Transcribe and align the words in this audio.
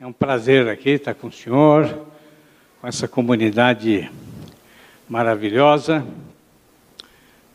É 0.00 0.04
um 0.04 0.12
prazer 0.12 0.68
aqui 0.68 0.90
estar 0.90 1.14
com 1.14 1.28
o 1.28 1.32
senhor, 1.32 1.86
com 2.80 2.86
essa 2.88 3.06
comunidade 3.06 4.10
maravilhosa. 5.08 6.04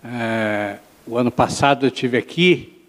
É, 0.02 0.78
o 1.06 1.18
ano 1.18 1.32
passado 1.32 1.86
eu 1.86 1.92
tive 1.92 2.18
aqui 2.18 2.82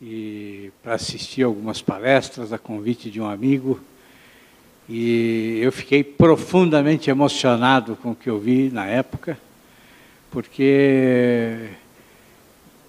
e 0.00 0.70
para 0.82 0.94
assistir 0.94 1.42
algumas 1.42 1.82
palestras 1.82 2.50
a 2.50 2.56
convite 2.56 3.10
de 3.10 3.20
um 3.20 3.26
amigo 3.26 3.78
e 4.88 5.58
eu 5.60 5.70
fiquei 5.70 6.02
profundamente 6.02 7.10
emocionado 7.10 7.94
com 7.96 8.12
o 8.12 8.16
que 8.16 8.30
eu 8.30 8.38
vi 8.38 8.70
na 8.70 8.86
época, 8.86 9.38
porque 10.30 11.68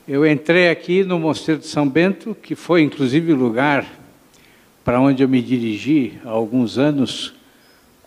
eu 0.08 0.26
entrei 0.26 0.70
aqui 0.70 1.04
no 1.04 1.20
Mosteiro 1.20 1.60
de 1.60 1.68
São 1.68 1.90
Bento, 1.90 2.34
que 2.34 2.56
foi 2.56 2.84
inclusive 2.84 3.34
o 3.34 3.36
lugar 3.36 3.86
para 4.84 5.00
onde 5.00 5.24
eu 5.24 5.30
me 5.30 5.42
dirigi 5.42 6.20
há 6.26 6.30
alguns 6.30 6.78
anos, 6.78 7.34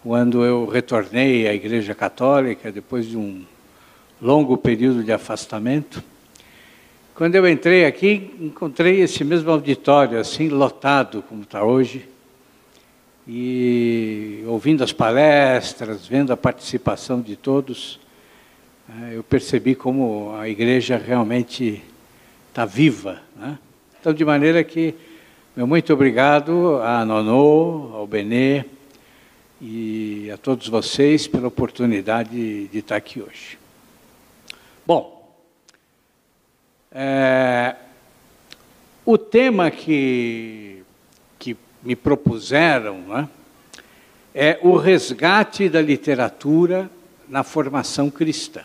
quando 0.02 0.44
eu 0.44 0.66
retornei 0.66 1.48
à 1.48 1.54
Igreja 1.54 1.94
Católica, 1.94 2.70
depois 2.70 3.06
de 3.08 3.16
um 3.16 3.44
longo 4.20 4.56
período 4.56 5.02
de 5.02 5.10
afastamento. 5.10 6.02
Quando 7.14 7.34
eu 7.34 7.48
entrei 7.48 7.86
aqui, 7.86 8.30
encontrei 8.38 9.00
esse 9.00 9.24
mesmo 9.24 9.50
auditório, 9.50 10.20
assim, 10.20 10.48
lotado 10.48 11.22
como 11.22 11.42
está 11.42 11.64
hoje, 11.64 12.06
e 13.26 14.44
ouvindo 14.46 14.84
as 14.84 14.92
palestras, 14.92 16.06
vendo 16.06 16.32
a 16.32 16.36
participação 16.36 17.22
de 17.22 17.34
todos, 17.34 17.98
eh, 18.88 19.16
eu 19.16 19.24
percebi 19.24 19.74
como 19.74 20.36
a 20.38 20.48
igreja 20.48 20.96
realmente 20.96 21.82
está 22.50 22.64
viva. 22.64 23.22
Né? 23.34 23.58
Então, 23.98 24.12
de 24.12 24.24
maneira 24.24 24.62
que 24.62 24.94
meu 25.56 25.66
muito 25.66 25.90
obrigado 25.90 26.82
a 26.82 27.02
Nonô, 27.02 27.90
ao 27.94 28.06
Benê 28.06 28.62
e 29.58 30.30
a 30.30 30.36
todos 30.36 30.68
vocês 30.68 31.26
pela 31.26 31.48
oportunidade 31.48 32.68
de 32.68 32.78
estar 32.78 32.96
aqui 32.96 33.22
hoje. 33.22 33.58
Bom, 34.86 35.34
é, 36.92 37.74
o 39.02 39.16
tema 39.16 39.70
que, 39.70 40.82
que 41.38 41.56
me 41.82 41.96
propuseram 41.96 42.98
né, 42.98 43.26
é 44.34 44.58
o 44.62 44.76
resgate 44.76 45.70
da 45.70 45.80
literatura 45.80 46.90
na 47.26 47.42
formação 47.42 48.10
cristã. 48.10 48.60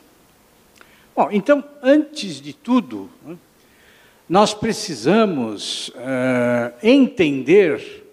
Bom, 1.15 1.29
então, 1.31 1.63
antes 1.81 2.41
de 2.41 2.51
tudo, 2.51 3.09
né, 3.25 3.37
nós 4.31 4.53
precisamos 4.53 5.89
uh, 5.89 6.73
entender 6.81 8.05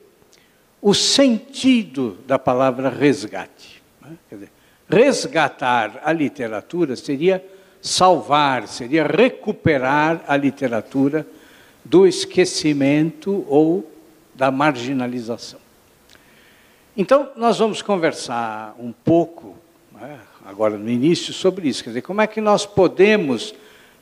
o 0.82 0.92
sentido 0.92 2.18
da 2.26 2.36
palavra 2.36 2.88
resgate. 2.88 3.80
Né? 4.02 4.16
Dizer, 4.28 4.50
resgatar 4.90 6.00
a 6.02 6.12
literatura 6.12 6.96
seria 6.96 7.44
salvar, 7.80 8.66
seria 8.66 9.06
recuperar 9.06 10.24
a 10.26 10.36
literatura 10.36 11.24
do 11.84 12.04
esquecimento 12.04 13.46
ou 13.48 13.88
da 14.34 14.50
marginalização. 14.50 15.60
Então, 16.96 17.30
nós 17.36 17.60
vamos 17.60 17.80
conversar 17.80 18.74
um 18.76 18.90
pouco, 18.90 19.54
né, 19.92 20.18
agora 20.44 20.76
no 20.76 20.90
início, 20.90 21.32
sobre 21.32 21.68
isso. 21.68 21.84
Quer 21.84 21.90
dizer, 21.90 22.02
como 22.02 22.20
é 22.20 22.26
que 22.26 22.40
nós 22.40 22.66
podemos 22.66 23.54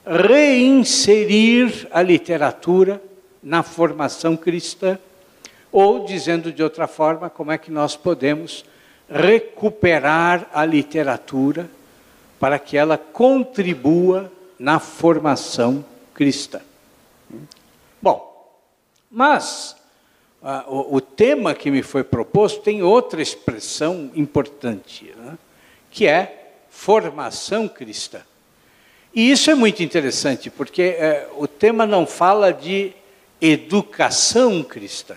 reinserir 0.07 1.89
a 1.91 2.01
literatura 2.01 3.03
na 3.43 3.63
formação 3.63 4.37
cristã, 4.37 4.99
ou, 5.73 6.05
dizendo 6.05 6.53
de 6.53 6.63
outra 6.63 6.87
forma, 6.87 7.29
como 7.29 7.51
é 7.51 7.59
que 7.59 7.71
nós 7.71 7.97
podemos 7.97 8.65
recuperar 9.11 10.49
a 10.53 10.65
literatura 10.65 11.69
para 12.39 12.59
que 12.59 12.77
ela 12.77 12.97
contribua 12.97 14.33
na 14.59 14.79
formação 14.79 15.85
cristã. 16.15 16.61
Bom, 18.01 18.57
mas 19.11 19.77
ah, 20.43 20.65
o, 20.69 20.97
o, 20.97 21.01
tema 21.01 21.55
que 21.55 21.71
me 21.71 21.83
foi 21.83 22.05
proposto 22.05 22.63
tem 22.63 22.83
outra 22.83 23.21
expressão 23.21 24.11
importante, 24.15 25.13
né, 25.17 25.37
que 25.91 26.07
é 26.07 26.55
formação 26.71 27.69
cristã. 27.69 28.21
E 29.17 29.31
isso 29.31 29.51
é 29.51 29.55
muito 29.55 29.83
interessante, 29.83 30.51
porque 30.51 30.83
é, 30.83 31.27
o 31.39 31.49
tema 31.49 31.87
não 31.87 32.07
fala 32.07 32.53
de 32.53 32.93
educação 33.41 34.63
cristã. 34.63 35.17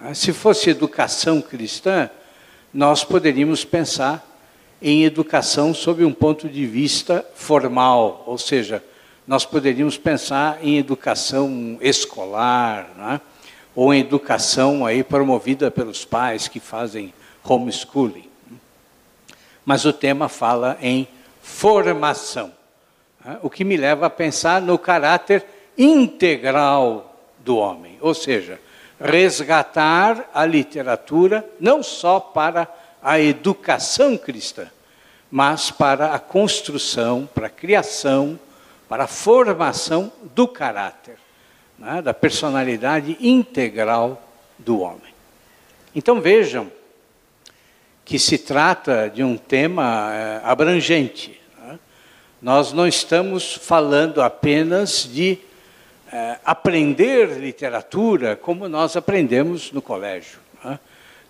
Ah, 0.00 0.14
se 0.14 0.32
fosse 0.32 0.70
educação 0.70 1.42
cristã, 1.42 2.08
nós 2.72 3.04
poderíamos 3.04 3.66
pensar 3.66 4.26
em 4.80 5.04
educação 5.04 5.74
sob 5.74 6.02
um 6.06 6.12
ponto 6.14 6.48
de 6.48 6.64
vista 6.64 7.22
formal, 7.34 8.24
ou 8.26 8.38
seja, 8.38 8.82
nós 9.26 9.44
poderíamos 9.44 9.98
pensar 9.98 10.58
em 10.64 10.78
educação 10.78 11.76
escolar, 11.82 12.88
é? 13.12 13.20
ou 13.76 13.92
em 13.92 14.00
educação 14.00 14.86
aí 14.86 15.04
promovida 15.04 15.70
pelos 15.70 16.02
pais 16.02 16.48
que 16.48 16.58
fazem 16.58 17.12
homeschooling. 17.44 18.30
Mas 19.66 19.84
o 19.84 19.92
tema 19.92 20.30
fala 20.30 20.78
em 20.80 21.06
formação. 21.42 22.61
O 23.42 23.48
que 23.48 23.64
me 23.64 23.76
leva 23.76 24.06
a 24.06 24.10
pensar 24.10 24.60
no 24.60 24.78
caráter 24.78 25.44
integral 25.76 27.16
do 27.38 27.56
homem, 27.56 27.96
ou 28.00 28.14
seja, 28.14 28.60
resgatar 29.00 30.30
a 30.32 30.44
literatura 30.44 31.48
não 31.58 31.82
só 31.82 32.20
para 32.20 32.68
a 33.02 33.20
educação 33.20 34.16
cristã, 34.16 34.68
mas 35.30 35.70
para 35.70 36.14
a 36.14 36.18
construção, 36.18 37.28
para 37.34 37.46
a 37.46 37.50
criação, 37.50 38.38
para 38.88 39.04
a 39.04 39.08
formação 39.08 40.12
do 40.34 40.46
caráter, 40.46 41.16
né, 41.78 42.02
da 42.02 42.14
personalidade 42.14 43.16
integral 43.20 44.22
do 44.58 44.80
homem. 44.80 45.12
Então 45.94 46.20
vejam 46.20 46.70
que 48.04 48.18
se 48.18 48.38
trata 48.38 49.08
de 49.08 49.24
um 49.24 49.36
tema 49.36 50.12
é, 50.12 50.40
abrangente 50.44 51.41
nós 52.42 52.72
não 52.72 52.88
estamos 52.88 53.54
falando 53.54 54.20
apenas 54.20 55.08
de 55.08 55.38
é, 56.12 56.38
aprender 56.44 57.38
literatura 57.38 58.34
como 58.34 58.68
nós 58.68 58.96
aprendemos 58.96 59.70
no 59.70 59.80
colégio. 59.80 60.40
Né? 60.64 60.76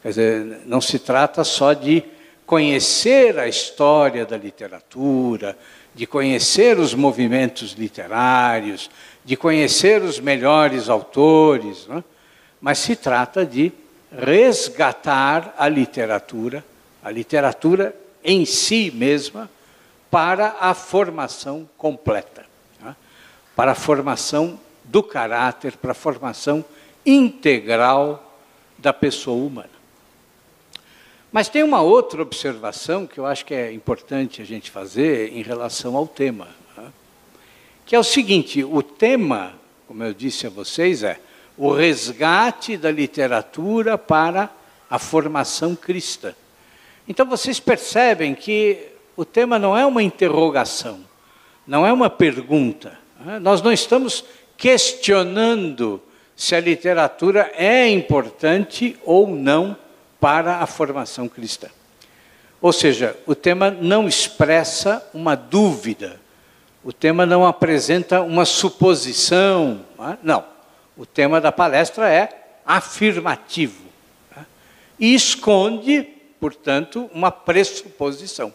Quer 0.02 0.08
dizer, 0.08 0.60
não 0.64 0.80
se 0.80 0.98
trata 0.98 1.44
só 1.44 1.74
de 1.74 2.02
conhecer 2.46 3.38
a 3.38 3.46
história 3.46 4.24
da 4.24 4.38
literatura, 4.38 5.56
de 5.94 6.06
conhecer 6.06 6.78
os 6.78 6.94
movimentos 6.94 7.72
literários, 7.72 8.90
de 9.22 9.36
conhecer 9.36 10.02
os 10.02 10.18
melhores 10.18 10.88
autores, 10.88 11.86
né? 11.86 12.02
mas 12.58 12.78
se 12.78 12.96
trata 12.96 13.44
de 13.44 13.70
resgatar 14.10 15.54
a 15.58 15.68
literatura, 15.68 16.64
a 17.04 17.10
literatura 17.10 17.94
em 18.24 18.46
si 18.46 18.90
mesma, 18.90 19.50
para 20.12 20.56
a 20.60 20.74
formação 20.74 21.66
completa, 21.78 22.44
né? 22.82 22.94
para 23.56 23.72
a 23.72 23.74
formação 23.74 24.60
do 24.84 25.02
caráter, 25.02 25.74
para 25.78 25.92
a 25.92 25.94
formação 25.94 26.62
integral 27.06 28.38
da 28.76 28.92
pessoa 28.92 29.42
humana. 29.42 29.70
Mas 31.32 31.48
tem 31.48 31.62
uma 31.62 31.80
outra 31.80 32.20
observação 32.20 33.06
que 33.06 33.18
eu 33.18 33.24
acho 33.24 33.46
que 33.46 33.54
é 33.54 33.72
importante 33.72 34.42
a 34.42 34.44
gente 34.44 34.70
fazer 34.70 35.32
em 35.32 35.40
relação 35.40 35.96
ao 35.96 36.06
tema, 36.06 36.48
né? 36.76 36.92
que 37.86 37.96
é 37.96 37.98
o 37.98 38.04
seguinte: 38.04 38.62
o 38.62 38.82
tema, 38.82 39.54
como 39.88 40.04
eu 40.04 40.12
disse 40.12 40.46
a 40.46 40.50
vocês, 40.50 41.02
é 41.02 41.18
o 41.56 41.72
resgate 41.72 42.76
da 42.76 42.90
literatura 42.90 43.96
para 43.96 44.50
a 44.90 44.98
formação 44.98 45.74
cristã. 45.74 46.34
Então 47.08 47.24
vocês 47.24 47.58
percebem 47.58 48.34
que 48.34 48.91
o 49.16 49.24
tema 49.24 49.58
não 49.58 49.76
é 49.76 49.84
uma 49.84 50.02
interrogação, 50.02 51.00
não 51.66 51.86
é 51.86 51.92
uma 51.92 52.08
pergunta. 52.08 52.98
Né? 53.20 53.38
Nós 53.38 53.60
não 53.62 53.72
estamos 53.72 54.24
questionando 54.56 56.00
se 56.34 56.54
a 56.54 56.60
literatura 56.60 57.52
é 57.54 57.88
importante 57.88 58.96
ou 59.04 59.28
não 59.28 59.76
para 60.18 60.58
a 60.58 60.66
formação 60.66 61.28
cristã. 61.28 61.68
Ou 62.60 62.72
seja, 62.72 63.16
o 63.26 63.34
tema 63.34 63.70
não 63.70 64.06
expressa 64.06 65.04
uma 65.12 65.34
dúvida, 65.34 66.20
o 66.84 66.92
tema 66.92 67.26
não 67.26 67.46
apresenta 67.46 68.22
uma 68.22 68.44
suposição. 68.44 69.84
Né? 69.98 70.18
Não. 70.22 70.44
O 70.96 71.04
tema 71.04 71.40
da 71.40 71.50
palestra 71.50 72.08
é 72.10 72.28
afirmativo. 72.64 73.82
Né? 74.34 74.46
E 74.98 75.14
esconde, 75.14 76.02
portanto, 76.40 77.10
uma 77.12 77.30
pressuposição 77.30 78.52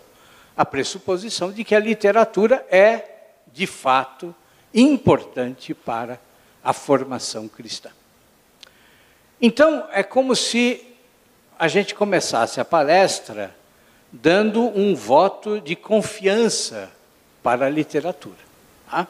a 0.57 0.65
pressuposição 0.65 1.51
de 1.51 1.63
que 1.63 1.75
a 1.75 1.79
literatura 1.79 2.65
é, 2.71 3.05
de 3.53 3.67
fato, 3.67 4.33
importante 4.73 5.73
para 5.73 6.19
a 6.63 6.73
formação 6.73 7.47
cristã. 7.47 7.91
Então, 9.39 9.87
é 9.91 10.01
como 10.01 10.35
se 10.35 10.83
a 11.59 11.67
gente 11.67 11.93
começasse 11.93 12.59
a 12.59 12.65
palestra 12.65 13.55
dando 14.11 14.61
um 14.61 14.95
voto 14.95 15.61
de 15.61 15.75
confiança 15.75 16.91
para 17.43 17.67
a 17.67 17.69
literatura. 17.69 18.37
Tá? 18.89 19.07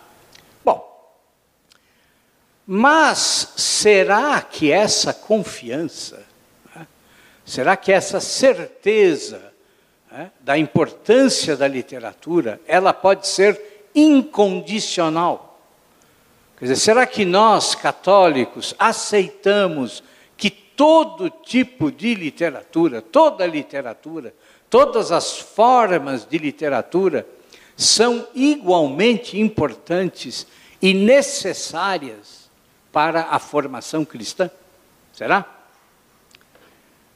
Bom, 0.65 1.15
mas 2.65 3.53
será 3.55 4.41
que 4.41 4.71
essa 4.71 5.13
confiança, 5.13 6.25
né, 6.75 6.85
será 7.45 7.77
que 7.77 7.91
essa 7.91 8.19
certeza 8.19 9.46
né, 10.11 10.31
da 10.39 10.57
importância 10.57 11.55
da 11.55 11.67
literatura, 11.67 12.59
ela 12.67 12.93
pode 12.93 13.27
ser 13.27 13.89
incondicional? 13.93 15.59
Quer 16.57 16.65
dizer, 16.65 16.75
será 16.77 17.05
que 17.05 17.23
nós, 17.23 17.75
católicos, 17.75 18.73
aceitamos 18.79 20.03
que 20.35 20.49
todo 20.49 21.29
tipo 21.29 21.91
de 21.91 22.15
literatura, 22.15 23.01
toda 23.01 23.45
literatura, 23.45 24.33
todas 24.69 25.11
as 25.11 25.37
formas 25.37 26.25
de 26.25 26.37
literatura 26.37 27.27
são 27.75 28.27
igualmente 28.33 29.39
importantes 29.39 30.47
e 30.81 30.93
necessárias 30.93 32.49
para 32.91 33.27
a 33.29 33.37
formação 33.37 34.03
cristã? 34.03 34.49
Será? 35.13 35.56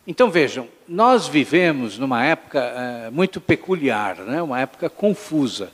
Então 0.06 0.30
vejam, 0.32 0.68
nós 0.88 1.28
vivemos 1.28 1.98
numa 1.98 2.26
época 2.26 2.60
é, 2.60 3.10
muito 3.10 3.40
peculiar, 3.40 4.18
né? 4.18 4.42
uma 4.42 4.60
época 4.60 4.90
confusa 4.90 5.72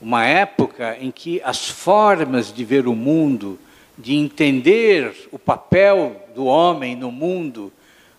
uma 0.00 0.24
época 0.26 0.96
em 1.00 1.10
que 1.10 1.40
as 1.42 1.68
formas 1.68 2.52
de 2.52 2.64
ver 2.64 2.86
o 2.86 2.94
mundo, 2.94 3.58
de 3.96 4.14
entender 4.14 5.28
o 5.32 5.38
papel 5.38 6.28
do 6.34 6.44
homem 6.44 6.94
no 6.94 7.10
mundo 7.10 7.72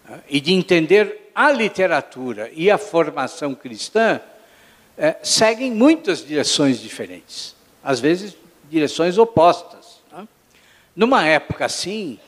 eh, 0.09 0.19
e 0.29 0.39
de 0.39 0.53
entender 0.53 1.31
a 1.35 1.51
literatura 1.51 2.49
e 2.53 2.71
a 2.71 2.79
formação 2.79 3.53
cristã 3.53 4.19
é, 4.97 5.17
seguem 5.21 5.71
muitas 5.71 6.25
direções 6.25 6.79
diferentes, 6.79 7.55
às 7.83 7.99
vezes 7.99 8.35
direções 8.67 9.19
opostas. 9.19 10.01
Né? 10.11 10.27
Numa 10.95 11.23
época 11.27 11.65
assim, 11.65 12.19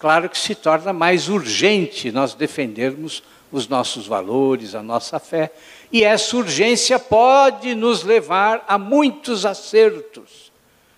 claro 0.00 0.28
que 0.28 0.38
se 0.38 0.54
torna 0.54 0.92
mais 0.92 1.28
urgente 1.28 2.10
nós 2.10 2.34
defendermos 2.34 3.22
os 3.52 3.68
nossos 3.68 4.06
valores, 4.06 4.74
a 4.74 4.82
nossa 4.82 5.18
fé. 5.18 5.52
E 5.92 6.04
essa 6.04 6.36
urgência 6.36 6.98
pode 6.98 7.74
nos 7.74 8.02
levar 8.02 8.64
a 8.66 8.78
muitos 8.78 9.44
acertos, 9.44 10.52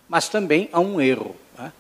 mas 0.09 0.29
também 0.29 0.69
a 0.73 0.81
um 0.81 1.01
erro 1.01 1.35
né? 1.59 1.73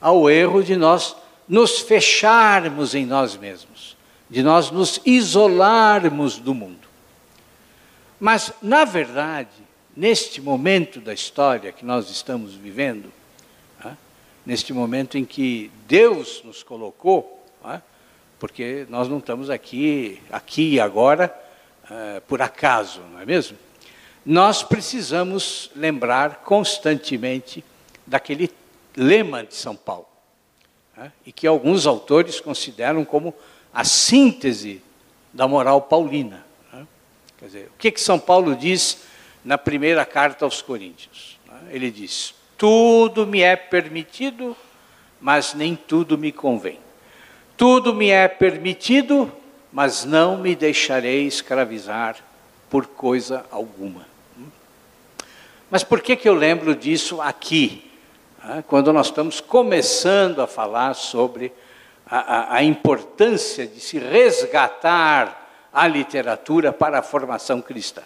ao 0.00 0.30
erro 0.30 0.62
de 0.62 0.76
nós 0.76 1.16
nos 1.48 1.80
fecharmos 1.80 2.94
em 2.94 3.06
nós 3.06 3.36
mesmos, 3.36 3.96
de 4.28 4.42
nós 4.42 4.70
nos 4.70 5.00
isolarmos 5.04 6.38
do 6.38 6.54
mundo. 6.54 6.86
Mas, 8.20 8.52
na 8.60 8.84
verdade, 8.84 9.48
neste 9.96 10.40
momento 10.40 11.00
da 11.00 11.14
história 11.14 11.72
que 11.72 11.84
nós 11.84 12.10
estamos 12.10 12.54
vivendo? 12.54 13.12
Neste 14.48 14.72
momento 14.72 15.18
em 15.18 15.26
que 15.26 15.70
Deus 15.86 16.42
nos 16.42 16.62
colocou, 16.62 17.46
né? 17.62 17.82
porque 18.38 18.86
nós 18.88 19.06
não 19.06 19.18
estamos 19.18 19.50
aqui, 19.50 20.22
aqui 20.32 20.70
e 20.70 20.80
agora, 20.80 21.38
uh, 21.84 22.22
por 22.22 22.40
acaso, 22.40 23.02
não 23.12 23.20
é 23.20 23.26
mesmo? 23.26 23.58
Nós 24.24 24.62
precisamos 24.62 25.70
lembrar 25.76 26.36
constantemente 26.46 27.62
daquele 28.06 28.50
lema 28.96 29.44
de 29.44 29.54
São 29.54 29.76
Paulo, 29.76 30.08
né? 30.96 31.12
e 31.26 31.30
que 31.30 31.46
alguns 31.46 31.86
autores 31.86 32.40
consideram 32.40 33.04
como 33.04 33.34
a 33.70 33.84
síntese 33.84 34.80
da 35.30 35.46
moral 35.46 35.82
paulina. 35.82 36.46
Né? 36.72 36.86
Quer 37.36 37.44
dizer, 37.44 37.66
o 37.66 37.78
que, 37.78 37.92
que 37.92 38.00
São 38.00 38.18
Paulo 38.18 38.56
diz 38.56 39.02
na 39.44 39.58
primeira 39.58 40.06
carta 40.06 40.46
aos 40.46 40.62
Coríntios? 40.62 41.38
Né? 41.46 41.60
Ele 41.72 41.90
diz: 41.90 42.37
Tudo 42.58 43.24
me 43.24 43.40
é 43.40 43.54
permitido, 43.54 44.56
mas 45.20 45.54
nem 45.54 45.76
tudo 45.76 46.18
me 46.18 46.32
convém. 46.32 46.80
Tudo 47.56 47.94
me 47.94 48.10
é 48.10 48.26
permitido, 48.26 49.32
mas 49.72 50.04
não 50.04 50.36
me 50.36 50.56
deixarei 50.56 51.24
escravizar 51.24 52.16
por 52.68 52.86
coisa 52.86 53.46
alguma. 53.50 54.06
Mas 55.70 55.84
por 55.84 56.00
que, 56.00 56.16
que 56.16 56.28
eu 56.28 56.34
lembro 56.34 56.74
disso 56.74 57.20
aqui? 57.20 57.88
Quando 58.66 58.92
nós 58.92 59.06
estamos 59.06 59.40
começando 59.40 60.40
a 60.40 60.46
falar 60.46 60.94
sobre 60.94 61.52
a, 62.06 62.18
a, 62.18 62.56
a 62.56 62.62
importância 62.64 63.66
de 63.66 63.78
se 63.78 63.98
resgatar 63.98 65.68
a 65.72 65.86
literatura 65.86 66.72
para 66.72 66.98
a 66.98 67.02
formação 67.02 67.60
cristã. 67.60 68.02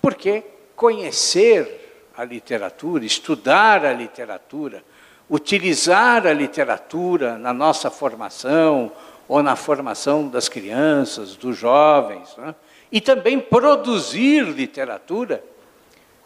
Porque 0.00 0.42
conhecer 0.74 1.81
a 2.22 2.24
literatura, 2.24 3.04
estudar 3.04 3.84
a 3.84 3.92
literatura, 3.92 4.84
utilizar 5.28 6.24
a 6.26 6.32
literatura 6.32 7.36
na 7.36 7.52
nossa 7.52 7.90
formação 7.90 8.92
ou 9.26 9.42
na 9.42 9.56
formação 9.56 10.28
das 10.28 10.48
crianças, 10.48 11.34
dos 11.34 11.56
jovens, 11.56 12.36
né? 12.36 12.54
e 12.92 13.00
também 13.00 13.40
produzir 13.40 14.44
literatura, 14.44 15.42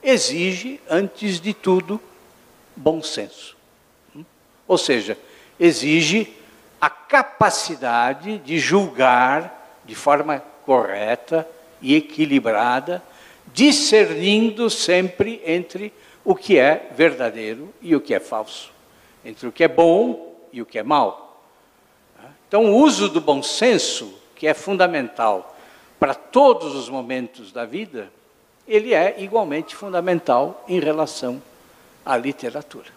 exige, 0.03 0.81
antes 0.89 1.41
de 1.41 1.55
tudo, 1.55 2.01
bom 2.75 3.03
senso. 3.03 3.57
Ou 4.69 4.77
seja, 4.77 5.17
exige 5.59 6.31
a 6.79 6.91
capacidade 6.91 8.39
de 8.39 8.59
julgar 8.59 9.81
de 9.85 9.95
forma 9.95 10.43
correta 10.65 11.49
e 11.81 11.95
equilibrada, 11.95 13.03
discernindo 13.57 14.69
sempre 14.69 15.41
entre 15.45 15.91
o 16.23 16.37
que 16.37 16.59
é 16.59 16.91
verdadeiro 16.95 17.73
e 17.81 17.97
o 17.97 18.01
que 18.01 18.13
é 18.13 18.21
falso 18.21 18.77
entre 19.27 19.49
o 19.49 19.53
que 19.53 19.65
é 19.65 19.69
bom 19.69 20.37
e 20.53 20.63
o 20.63 20.67
que 20.67 20.79
é 20.79 20.85
mal. 20.85 21.43
Então, 22.47 22.67
o 22.67 22.77
uso 22.77 23.09
do 23.09 23.21
bom 23.21 23.43
senso, 23.43 24.15
que 24.37 24.47
é 24.47 24.55
fundamental 24.55 25.57
para 25.99 26.15
todos 26.15 26.77
os 26.77 26.89
momentos 26.89 27.51
da 27.51 27.65
vida, 27.65 28.09
ele 28.69 28.95
é 28.95 29.17
igualmente 29.19 29.75
fundamental 29.75 30.65
em 30.69 30.79
relação 30.79 31.43
à 32.05 32.17
literatura. 32.17 32.91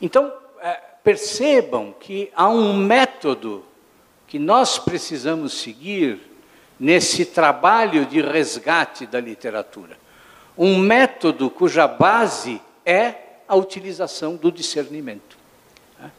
Então, 0.00 0.30
é, 0.60 0.72
percebam 1.02 1.94
que 1.98 2.30
há 2.34 2.48
um 2.50 2.74
método 2.76 3.64
que 4.26 4.38
nós 4.38 4.78
precisamos 4.78 5.54
seguir 5.54 6.20
nesse 6.82 7.24
trabalho 7.24 8.04
de 8.04 8.20
resgate 8.20 9.06
da 9.06 9.20
literatura. 9.20 9.96
Um 10.58 10.78
método 10.78 11.48
cuja 11.48 11.86
base 11.86 12.60
é 12.84 13.14
a 13.46 13.54
utilização 13.54 14.34
do 14.34 14.50
discernimento. 14.50 15.38
Né? 15.96 16.10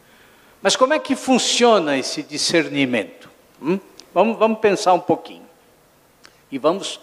Mas 0.62 0.78
como 0.78 0.94
é 0.94 1.00
que 1.00 1.18
funciona 1.18 1.98
esse 1.98 2.24
discernimento? 2.24 3.30
Hum? 3.62 3.78
Vamos, 4.14 4.40
vamos 4.40 4.60
pensar 4.60 4.94
um 4.94 5.02
pouquinho. 5.02 5.46
E 6.50 6.58
vamos, 6.58 6.98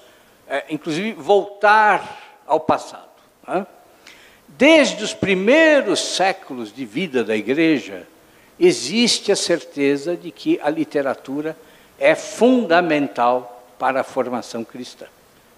é, 0.48 0.64
inclusive, 0.70 1.12
voltar 1.12 2.40
ao 2.46 2.60
passado. 2.60 3.10
Né? 3.46 3.66
Desde 4.48 5.04
os 5.04 5.12
primeiros 5.12 6.00
séculos 6.00 6.72
de 6.72 6.86
vida 6.86 7.22
da 7.22 7.36
igreja, 7.36 8.08
existe 8.58 9.30
a 9.30 9.36
certeza 9.36 10.16
de 10.16 10.30
que 10.30 10.58
a 10.62 10.70
literatura 10.70 11.54
é 12.00 12.14
fundamental 12.14 13.62
para 13.78 14.00
a 14.00 14.04
formação 14.04 14.64
cristã. 14.64 15.06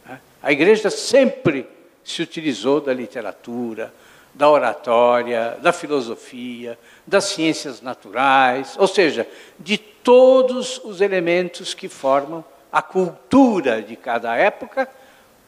Né? 0.05 0.21
A 0.43 0.51
igreja 0.51 0.91
sempre 0.91 1.67
se 2.05 2.21
utilizou 2.21 2.81
da 2.81 2.93
literatura, 2.93 3.95
da 4.35 4.51
oratória, 4.51 5.57
da 5.63 5.73
filosofia, 5.73 6.77
das 7.07 7.25
ciências 7.25 7.81
naturais, 7.81 8.77
ou 8.77 8.89
seja, 8.89 9.27
de 9.59 9.79
todos 9.79 10.81
os 10.85 11.01
elementos 11.01 11.75
que 11.75 11.89
formam 11.89 12.45
a 12.73 12.83
cultura 12.83 13.81
de 13.81 13.95
cada 13.95 14.35
época 14.37 14.89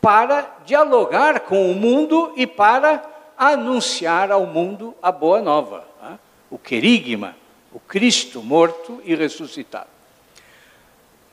para 0.01 0.59
dialogar 0.65 1.41
com 1.41 1.71
o 1.71 1.75
mundo 1.75 2.33
e 2.37 2.47
para 2.47 3.03
anunciar 3.37 4.31
ao 4.31 4.47
mundo 4.47 4.95
a 5.03 5.11
boa 5.11 5.41
nova, 5.41 5.85
né? 6.01 6.19
o 6.51 6.59
querigma, 6.59 7.35
o 7.73 7.81
Cristo 7.81 8.43
morto 8.43 9.03
e 9.05 9.15
ressuscitado. 9.15 9.94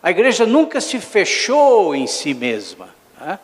A 0.03 0.09
igreja 0.09 0.45
nunca 0.45 0.81
se 0.81 0.99
fechou 0.99 1.93
em 1.93 2.07
si 2.07 2.33
mesma. 2.33 2.89
Né? 3.19 3.39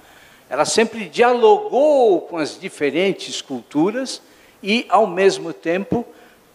Ela 0.50 0.66
sempre 0.66 1.08
dialogou 1.08 2.22
com 2.22 2.38
as 2.38 2.60
diferentes 2.60 3.42
culturas 3.42 4.22
e, 4.64 4.86
ao 4.90 5.06
mesmo 5.06 5.54
tempo, 5.54 6.06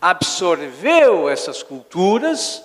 absorveu 0.00 1.28
essas 1.28 1.62
culturas, 1.62 2.62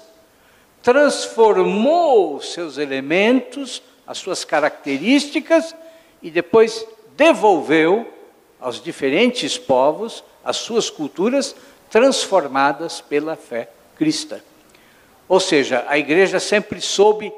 transformou 0.81 2.41
seus 2.41 2.77
elementos, 2.77 3.83
as 4.07 4.17
suas 4.17 4.43
características 4.43 5.75
e 6.23 6.31
depois 6.31 6.87
devolveu 7.15 8.11
aos 8.59 8.81
diferentes 8.81 9.57
povos 9.57 10.23
as 10.43 10.57
suas 10.57 10.89
culturas 10.89 11.55
transformadas 11.89 13.01
pela 13.01 13.35
fé 13.35 13.69
cristã. 13.97 14.39
Ou 15.27 15.39
seja, 15.39 15.85
a 15.87 15.97
igreja 15.97 16.39
sempre 16.39 16.79
soube 16.79 17.31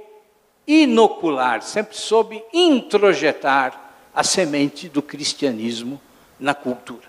inocular, 0.67 1.61
sempre 1.61 1.97
soube 1.97 2.43
introjetar 2.53 3.91
a 4.13 4.23
semente 4.23 4.87
do 4.87 5.01
cristianismo 5.01 5.99
na 6.39 6.53
cultura. 6.53 7.07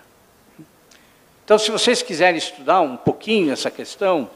Então, 1.45 1.59
se 1.59 1.69
vocês 1.69 2.01
quiserem 2.01 2.37
estudar 2.37 2.81
um 2.81 2.95
pouquinho 2.95 3.51
essa 3.51 3.69
questão, 3.69 4.29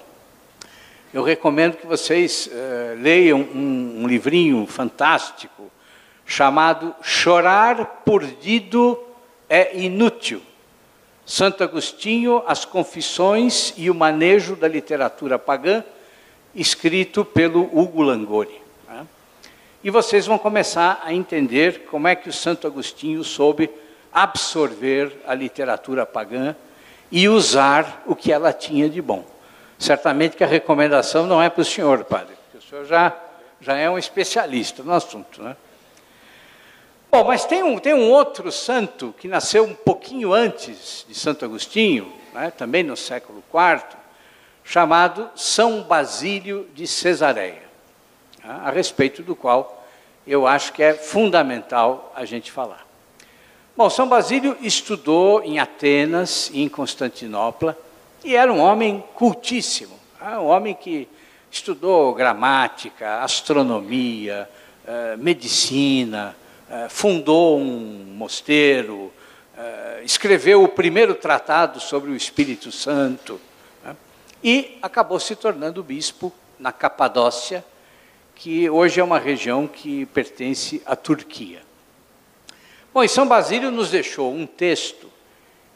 eu 1.13 1.23
recomendo 1.23 1.77
que 1.77 1.87
vocês 1.87 2.47
uh, 2.47 3.01
leiam 3.01 3.39
um, 3.39 4.01
um, 4.01 4.07
livrinho 4.07 4.67
fantástico 4.67 5.71
chamado 6.25 6.93
Chorar 7.01 8.03
Perdido 8.03 8.99
é 9.47 9.77
Inútil. 9.77 10.41
Santo 11.25 11.63
Agostinho, 11.63 12.43
As 12.45 12.65
Confissões 12.65 13.73
e 13.77 13.89
o 13.89 13.95
Manejo 13.95 14.55
da 14.55 14.67
Literatura 14.67 15.39
Pagã, 15.39 15.83
escrito 16.55 17.25
pelo 17.25 17.63
Hugo 17.63 18.01
Langoni. 18.01 18.61
Né? 18.87 19.05
E 19.83 19.89
vocês 19.89 20.25
vão 20.25 20.37
começar 20.37 21.01
a 21.03 21.13
entender 21.13 21.85
como 21.91 22.07
é 22.07 22.15
que 22.15 22.29
o 22.29 22.33
Santo 22.33 22.65
Agostinho 22.65 23.23
soube 23.23 23.69
absorver 24.11 25.11
a 25.27 25.33
literatura 25.33 26.05
pagã 26.05 26.55
e 27.11 27.27
usar 27.27 28.03
o 28.05 28.15
que 28.15 28.31
ela 28.31 28.53
tinha 28.53 28.89
de 28.89 29.01
bom. 29.01 29.25
Certamente 29.77 30.37
que 30.37 30.43
a 30.43 30.47
recomendação 30.47 31.27
não 31.27 31.41
é 31.41 31.49
para 31.49 31.61
o 31.61 31.65
senhor, 31.65 32.05
padre, 32.05 32.33
porque 32.45 32.65
o 32.65 32.69
senhor 32.69 32.85
já, 32.85 33.13
já 33.59 33.75
é 33.75 33.89
um 33.89 33.97
especialista 33.97 34.81
no 34.81 34.93
assunto. 34.93 35.43
Né? 35.43 35.55
Bom, 37.11 37.25
mas 37.25 37.45
tem 37.45 37.61
um, 37.61 37.77
tem 37.77 37.93
um 37.93 38.09
outro 38.09 38.51
santo 38.51 39.13
que 39.19 39.27
nasceu 39.27 39.65
um 39.65 39.73
pouquinho 39.73 40.33
antes 40.33 41.05
de 41.07 41.13
Santo 41.13 41.43
Agostinho, 41.43 42.11
né, 42.33 42.51
também 42.51 42.83
no 42.83 42.95
século 42.97 43.43
IV, 43.53 43.97
chamado 44.65 45.29
São 45.35 45.83
Basílio 45.83 46.67
de 46.73 46.87
Cesareia, 46.87 47.63
né, 48.43 48.61
a 48.63 48.71
respeito 48.71 49.21
do 49.21 49.35
qual 49.35 49.87
eu 50.27 50.47
acho 50.47 50.73
que 50.73 50.81
é 50.81 50.95
fundamental 50.95 52.11
a 52.15 52.25
gente 52.25 52.51
falar. 52.51 52.83
Bom, 53.77 53.89
São 53.89 54.09
Basílio 54.09 54.57
estudou 54.59 55.43
em 55.43 55.59
Atenas 55.59 56.49
e 56.51 56.63
em 56.63 56.67
Constantinopla 56.67 57.77
e 58.23 58.35
era 58.35 58.51
um 58.51 58.59
homem 58.59 59.03
cultíssimo, 59.13 59.97
né, 60.19 60.37
um 60.39 60.47
homem 60.47 60.73
que 60.73 61.07
estudou 61.51 62.13
gramática, 62.15 63.21
astronomia, 63.21 64.49
eh, 64.85 65.15
medicina, 65.17 66.35
eh, 66.69 66.87
fundou 66.89 67.57
um 67.57 68.13
mosteiro, 68.17 69.13
eh, 69.57 70.01
escreveu 70.03 70.63
o 70.63 70.67
primeiro 70.67 71.15
tratado 71.15 71.79
sobre 71.79 72.11
o 72.11 72.15
Espírito 72.15 72.71
Santo? 72.71 73.39
E 74.45 74.77
acabou 74.79 75.19
se 75.19 75.35
tornando 75.35 75.81
bispo 75.81 76.31
na 76.59 76.71
Capadócia, 76.71 77.65
que 78.35 78.69
hoje 78.69 78.99
é 78.99 79.03
uma 79.03 79.17
região 79.17 79.65
que 79.65 80.05
pertence 80.05 80.83
à 80.85 80.95
Turquia. 80.95 81.63
Bom, 82.93 83.03
e 83.03 83.09
São 83.09 83.27
Basílio 83.27 83.71
nos 83.71 83.89
deixou 83.89 84.31
um 84.31 84.45
texto 84.45 85.09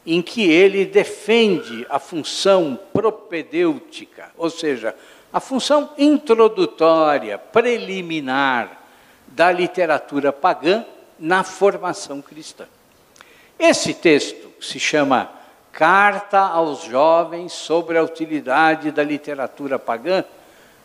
em 0.06 0.22
que 0.22 0.48
ele 0.48 0.86
defende 0.86 1.84
a 1.90 1.98
função 1.98 2.78
propedêutica, 2.92 4.30
ou 4.36 4.48
seja, 4.48 4.94
a 5.32 5.40
função 5.40 5.92
introdutória, 5.98 7.38
preliminar 7.38 8.84
da 9.26 9.50
literatura 9.50 10.32
pagã 10.32 10.86
na 11.18 11.42
formação 11.42 12.22
cristã. 12.22 12.68
Esse 13.58 13.94
texto 13.94 14.48
se 14.60 14.78
chama 14.78 15.39
Carta 15.72 16.38
aos 16.38 16.84
Jovens 16.84 17.52
sobre 17.52 17.96
a 17.96 18.02
Utilidade 18.02 18.90
da 18.90 19.02
Literatura 19.02 19.78
Pagã. 19.78 20.24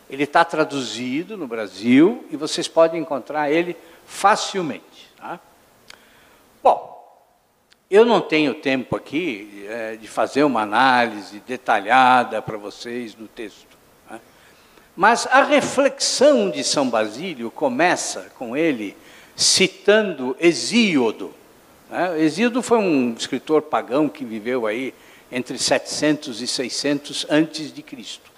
Ele 0.08 0.24
está 0.24 0.44
traduzido 0.44 1.36
no 1.36 1.46
Brasil 1.46 2.24
e 2.30 2.36
vocês 2.36 2.68
podem 2.68 3.00
encontrar 3.00 3.50
ele 3.50 3.76
facilmente. 4.06 5.10
Tá? 5.16 5.40
Bom, 6.62 6.96
eu 7.90 8.04
não 8.04 8.20
tenho 8.20 8.54
tempo 8.54 8.96
aqui 8.96 9.66
é, 9.68 9.96
de 9.96 10.08
fazer 10.08 10.44
uma 10.44 10.62
análise 10.62 11.40
detalhada 11.40 12.40
para 12.40 12.56
vocês 12.56 13.14
do 13.14 13.28
texto. 13.28 13.76
Mas 14.96 15.26
a 15.26 15.42
reflexão 15.42 16.50
de 16.50 16.64
São 16.64 16.88
Basílio 16.88 17.50
começa 17.50 18.32
com 18.38 18.56
ele 18.56 18.96
citando 19.36 20.34
Hesíodo. 20.40 21.34
Né? 21.90 22.20
Hesíodo 22.20 22.62
foi 22.62 22.78
um 22.78 23.14
escritor 23.14 23.62
pagão 23.62 24.08
que 24.08 24.24
viveu 24.24 24.66
aí 24.66 24.92
entre 25.30 25.58
700 25.58 26.40
e 26.40 26.46
600 26.46 27.26
antes 27.28 27.72
de 27.72 27.82
Cristo. 27.82 28.30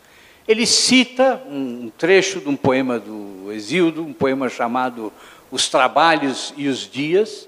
Ele 0.47 0.67
cita 0.67 1.43
um 1.47 1.90
trecho 1.90 2.40
de 2.40 2.49
um 2.49 2.57
poema 2.57 2.99
do 2.99 3.52
Hesíodo, 3.52 4.02
um 4.02 4.14
poema 4.14 4.49
chamado 4.49 5.12
Os 5.50 5.69
Trabalhos 5.69 6.55
e 6.57 6.69
os 6.69 6.90
Dias, 6.90 7.47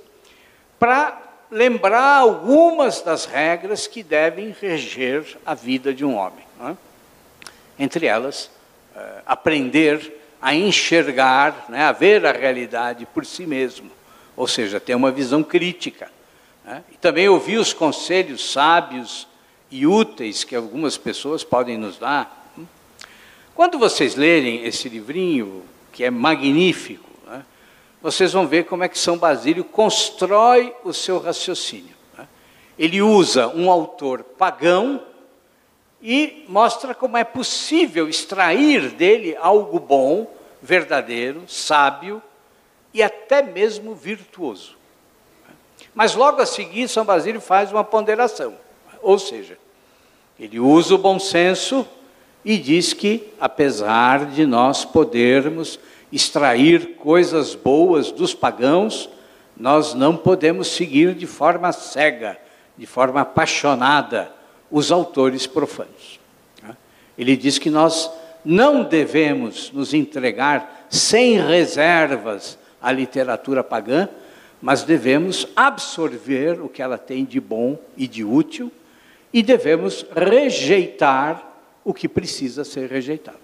para 0.78 1.18
lembrar 1.50 2.18
algumas 2.18 3.00
das 3.00 3.24
regras 3.24 3.86
que 3.86 4.02
devem 4.02 4.54
reger 4.60 5.38
a 5.44 5.54
vida 5.54 5.94
de 5.94 6.04
um 6.04 6.14
homem. 6.14 6.44
Né? 6.58 6.76
Entre 7.78 8.06
elas, 8.06 8.50
uh, 8.94 9.22
aprender 9.24 10.20
a 10.40 10.54
enxergar, 10.54 11.66
né, 11.68 11.82
a 11.84 11.92
ver 11.92 12.24
a 12.24 12.32
realidade 12.32 13.06
por 13.06 13.26
si 13.26 13.46
mesmo, 13.46 13.90
ou 14.40 14.48
seja, 14.48 14.80
ter 14.80 14.94
uma 14.94 15.10
visão 15.10 15.42
crítica. 15.42 16.10
Né? 16.64 16.82
E 16.90 16.96
também 16.96 17.28
ouvir 17.28 17.58
os 17.58 17.74
conselhos 17.74 18.52
sábios 18.52 19.28
e 19.70 19.86
úteis 19.86 20.44
que 20.44 20.56
algumas 20.56 20.96
pessoas 20.96 21.44
podem 21.44 21.76
nos 21.76 21.98
dar. 21.98 22.50
Quando 23.54 23.78
vocês 23.78 24.14
lerem 24.14 24.64
esse 24.64 24.88
livrinho, 24.88 25.62
que 25.92 26.02
é 26.04 26.10
magnífico, 26.10 27.06
né, 27.26 27.44
vocês 28.00 28.32
vão 28.32 28.46
ver 28.46 28.64
como 28.64 28.82
é 28.82 28.88
que 28.88 28.98
São 28.98 29.18
Basílio 29.18 29.62
constrói 29.62 30.74
o 30.84 30.94
seu 30.94 31.18
raciocínio. 31.18 31.94
Né? 32.16 32.26
Ele 32.78 33.02
usa 33.02 33.46
um 33.48 33.70
autor 33.70 34.22
pagão 34.22 35.02
e 36.00 36.46
mostra 36.48 36.94
como 36.94 37.18
é 37.18 37.24
possível 37.24 38.08
extrair 38.08 38.88
dele 38.88 39.36
algo 39.38 39.78
bom, 39.78 40.34
verdadeiro, 40.62 41.42
sábio 41.46 42.22
e 42.92 43.02
até 43.02 43.42
mesmo 43.42 43.94
virtuoso. 43.94 44.76
Mas 45.94 46.14
logo 46.14 46.40
a 46.40 46.46
seguir, 46.46 46.88
São 46.88 47.04
Basílio 47.04 47.40
faz 47.40 47.72
uma 47.72 47.84
ponderação, 47.84 48.54
ou 49.02 49.18
seja, 49.18 49.58
ele 50.38 50.58
usa 50.58 50.94
o 50.94 50.98
bom 50.98 51.18
senso 51.18 51.86
e 52.44 52.56
diz 52.56 52.92
que, 52.92 53.28
apesar 53.38 54.26
de 54.26 54.46
nós 54.46 54.84
podermos 54.84 55.78
extrair 56.10 56.96
coisas 56.96 57.54
boas 57.54 58.10
dos 58.10 58.34
pagãos, 58.34 59.08
nós 59.56 59.92
não 59.92 60.16
podemos 60.16 60.68
seguir 60.68 61.14
de 61.14 61.26
forma 61.26 61.70
cega, 61.72 62.38
de 62.76 62.86
forma 62.86 63.20
apaixonada 63.20 64.32
os 64.70 64.90
autores 64.90 65.46
profanos. 65.46 66.18
Ele 67.18 67.36
diz 67.36 67.58
que 67.58 67.68
nós 67.68 68.10
não 68.42 68.82
devemos 68.82 69.70
nos 69.72 69.92
entregar 69.92 70.86
sem 70.88 71.38
reservas 71.38 72.58
à 72.80 72.92
literatura 72.92 73.62
pagã, 73.62 74.08
mas 74.60 74.82
devemos 74.82 75.46
absorver 75.56 76.60
o 76.60 76.68
que 76.68 76.82
ela 76.82 76.98
tem 76.98 77.24
de 77.24 77.40
bom 77.40 77.78
e 77.96 78.06
de 78.06 78.24
útil 78.24 78.70
e 79.32 79.42
devemos 79.42 80.04
rejeitar 80.14 81.42
o 81.84 81.94
que 81.94 82.08
precisa 82.08 82.64
ser 82.64 82.90
rejeitado. 82.90 83.38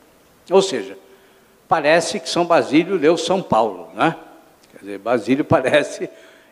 Ou 0.51 0.61
seja, 0.61 0.99
parece 1.69 2.21
que 2.21 2.29
São 2.29 2.45
Basílio 2.45 2.97
leu 2.97 3.17
São 3.17 3.43
Paulo, 3.43 3.89
né? 3.95 4.17
Quer 4.73 4.79
dizer, 4.79 4.99
Basílio 4.99 5.45
parece 5.47 6.11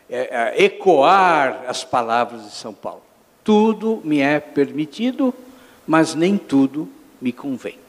é, 0.09 0.53
é, 0.57 0.63
ecoar 0.63 1.65
as 1.67 1.83
palavras 1.83 2.43
de 2.43 2.55
São 2.55 2.73
Paulo. 2.73 3.03
Tudo 3.43 4.01
me 4.03 4.19
é 4.19 4.39
permitido, 4.39 5.33
mas 5.85 6.15
nem 6.15 6.37
tudo 6.37 6.89
me 7.21 7.31
convém. 7.31 7.84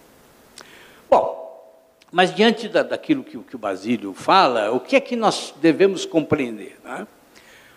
Mas 2.12 2.34
diante 2.34 2.68
da, 2.68 2.82
daquilo 2.82 3.24
que, 3.24 3.36
que, 3.38 3.56
o 3.56 3.58
Basílio 3.58 4.12
fala, 4.14 4.70
o 4.70 4.80
que 4.80 4.96
é 4.96 5.00
que 5.00 5.16
nós 5.16 5.54
devemos 5.60 6.04
compreender? 6.04 6.76
Né? 6.84 7.06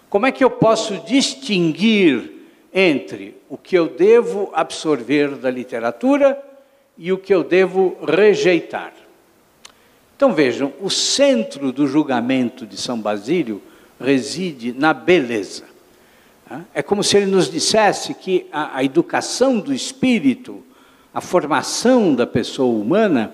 Como 0.10 0.26
é 0.26 0.32
que 0.32 0.44
eu 0.44 0.52
posso 0.52 0.98
distinguir 1.00 2.32
entre 2.74 3.36
o 3.50 3.58
que 3.58 3.76
eu 3.76 3.88
devo 3.88 4.52
absorver 4.54 5.36
da 5.36 5.50
literatura 5.50 6.42
e 6.98 7.12
o 7.12 7.18
que 7.18 7.34
eu 7.34 7.44
devo 7.44 7.98
rejeitar? 8.06 8.94
Então 10.16 10.34
vejam, 10.34 10.74
o 10.82 10.90
centro 10.90 11.72
do 11.72 11.88
julgamento 11.88 12.66
de 12.66 12.76
São 12.76 13.00
Basílio 13.00 13.62
reside 14.00 14.74
na 14.74 14.94
beleza. 14.94 15.64
É 16.74 16.82
como 16.82 17.04
se 17.04 17.18
ele 17.18 17.28
nos 17.28 17.50
dissesse 17.50 18.14
que 18.14 18.48
a, 18.52 18.78
a 18.78 18.84
educação 18.84 19.60
do 19.60 19.74
espírito, 19.74 20.64
a 21.14 21.22
formação 21.22 22.16
da 22.16 22.26
pessoa 22.26 22.74
humana, 22.82 23.34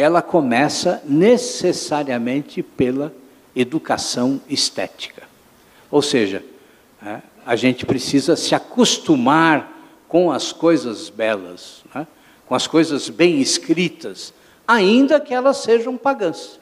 ela 0.00 0.22
começa 0.22 1.02
necessariamente 1.04 2.62
pela 2.62 3.12
educação 3.54 4.40
estética. 4.48 5.22
Ou 5.90 6.00
seja, 6.00 6.42
é, 7.04 7.20
a 7.44 7.54
gente 7.54 7.84
precisa 7.84 8.36
se 8.36 8.54
acostumar 8.54 9.70
com 10.08 10.32
as 10.32 10.52
coisas 10.52 11.10
belas, 11.10 11.82
né? 11.94 12.06
com 12.46 12.54
as 12.54 12.66
coisas 12.66 13.08
bem 13.08 13.40
escritas, 13.40 14.32
ainda 14.66 15.20
que 15.20 15.34
elas 15.34 15.58
sejam 15.58 15.96
pagãs. 15.96 16.58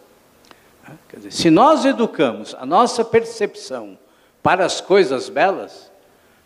Quer 1.08 1.18
dizer, 1.18 1.32
se 1.32 1.50
nós 1.50 1.84
educamos 1.84 2.56
a 2.58 2.64
nossa 2.64 3.04
percepção 3.04 3.98
para 4.42 4.64
as 4.64 4.80
coisas 4.80 5.28
belas, 5.28 5.90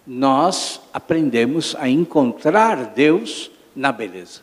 nós 0.06 0.80
aprendemos 0.92 1.76
a 1.78 1.88
encontrar 1.88 2.87
Deus 2.87 3.50
na 3.75 3.92
beleza. 3.92 4.40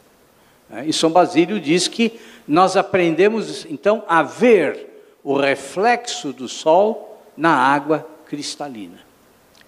E 0.86 0.94
São 0.94 1.10
Basílio 1.10 1.60
diz 1.60 1.88
que 1.88 2.20
nós 2.50 2.76
aprendemos 2.76 3.64
então 3.70 4.04
a 4.08 4.24
ver 4.24 4.88
o 5.24 5.38
reflexo 5.38 6.34
do 6.34 6.48
sol 6.48 7.24
na 7.38 7.52
água 7.52 8.10
cristalina. 8.26 8.98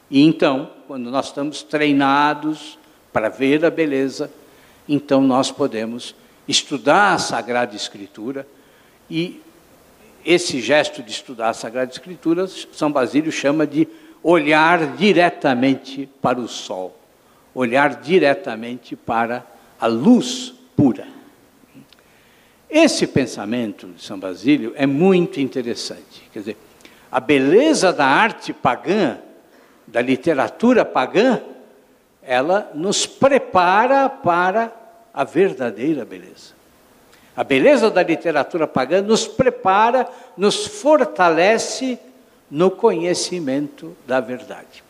E 0.09 0.25
então, 0.25 0.71
quando 0.87 1.11
nós 1.11 1.27
estamos 1.27 1.61
treinados 1.61 2.79
para 3.13 3.29
ver 3.29 3.63
a 3.63 3.69
beleza, 3.69 4.31
então 4.89 5.21
nós 5.21 5.51
podemos 5.51 6.15
estudar 6.47 7.13
a 7.13 7.19
Sagrada 7.19 7.75
Escritura 7.75 8.47
e 9.07 9.39
esse 10.25 10.59
gesto 10.59 11.03
de 11.03 11.11
estudar 11.11 11.49
a 11.49 11.53
Sagrada 11.53 11.91
Escritura, 11.91 12.47
São 12.47 12.91
Basílio 12.91 13.31
chama 13.31 13.67
de 13.67 13.87
olhar 14.23 14.95
diretamente 14.95 16.09
para 16.19 16.39
o 16.39 16.47
sol, 16.47 16.97
olhar 17.53 18.01
diretamente 18.01 18.95
para 18.95 19.45
a 19.79 19.85
luz 19.85 20.51
pura. 20.75 21.20
Esse 22.71 23.05
pensamento 23.05 23.85
de 23.87 24.01
São 24.01 24.17
Basílio 24.17 24.71
é 24.77 24.87
muito 24.87 25.41
interessante. 25.41 26.29
Quer 26.31 26.39
dizer, 26.39 26.57
a 27.11 27.19
beleza 27.19 27.91
da 27.91 28.05
arte 28.05 28.53
pagã, 28.53 29.17
da 29.85 30.01
literatura 30.01 30.85
pagã, 30.85 31.41
ela 32.23 32.71
nos 32.73 33.05
prepara 33.05 34.07
para 34.07 34.73
a 35.13 35.25
verdadeira 35.25 36.05
beleza. 36.05 36.53
A 37.35 37.43
beleza 37.43 37.91
da 37.91 38.01
literatura 38.01 38.65
pagã 38.65 39.01
nos 39.01 39.27
prepara, 39.27 40.07
nos 40.37 40.65
fortalece 40.65 41.99
no 42.49 42.71
conhecimento 42.71 43.97
da 44.07 44.21
verdade. 44.21 44.81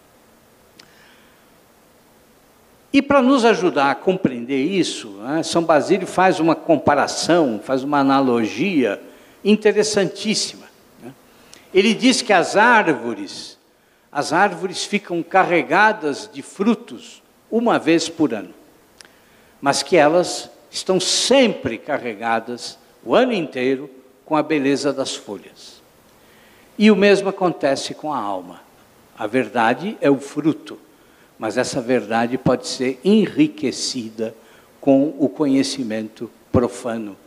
E 2.94 3.02
para 3.02 3.22
nos 3.22 3.46
ajudar 3.46 3.92
a 3.92 3.96
compreender 3.96 4.62
isso, 4.62 5.12
né, 5.12 5.44
São 5.44 5.64
Basílio 5.64 6.06
faz 6.06 6.40
uma 6.40 6.56
comparação, 6.56 7.60
faz 7.64 7.84
uma 7.84 8.00
analogia 8.00 9.02
interessantíssima. 9.44 10.66
Né? 11.02 11.14
Ele 11.74 11.94
diz 11.94 12.22
que 12.22 12.34
as 12.34 12.58
árvores, 12.58 13.58
as 14.12 14.34
árvores 14.34 14.84
ficam 14.84 15.24
carregadas 15.24 16.30
de 16.32 16.42
frutos 16.42 17.24
uma 17.50 17.80
vez 17.80 18.10
por 18.10 18.34
ano, 18.34 18.54
mas 19.62 19.82
que 19.82 19.96
elas 19.96 20.50
estão 20.70 21.00
sempre 21.00 21.78
carregadas 21.78 22.78
o 23.04 23.16
ano 23.16 23.32
inteiro 23.32 23.90
com 24.26 24.36
a 24.36 24.44
beleza 24.44 24.92
das 24.92 25.16
folhas. 25.16 25.82
E 26.78 26.92
o 26.92 26.96
mesmo 26.96 27.30
acontece 27.30 27.94
com 27.94 28.14
a 28.14 28.18
alma. 28.18 28.62
A 29.18 29.28
verdade 29.28 29.98
é 30.02 30.10
o 30.10 30.20
fruto, 30.20 30.80
mas 31.42 31.58
essa 31.58 31.82
verdade 31.82 32.38
pode 32.38 32.68
ser 32.68 33.00
enriquecida 33.04 34.36
com 34.80 35.16
o 35.18 35.28
conhecimento 35.28 36.30
profano, 36.52 37.18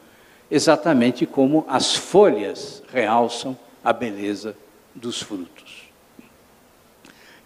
exatamente 0.49 1.27
como 1.27 1.65
as 1.69 1.97
folhas 1.97 2.81
realçam 2.93 3.59
a 3.83 3.93
beleza 3.93 4.57
dos 4.95 5.21
frutos. 5.21 5.91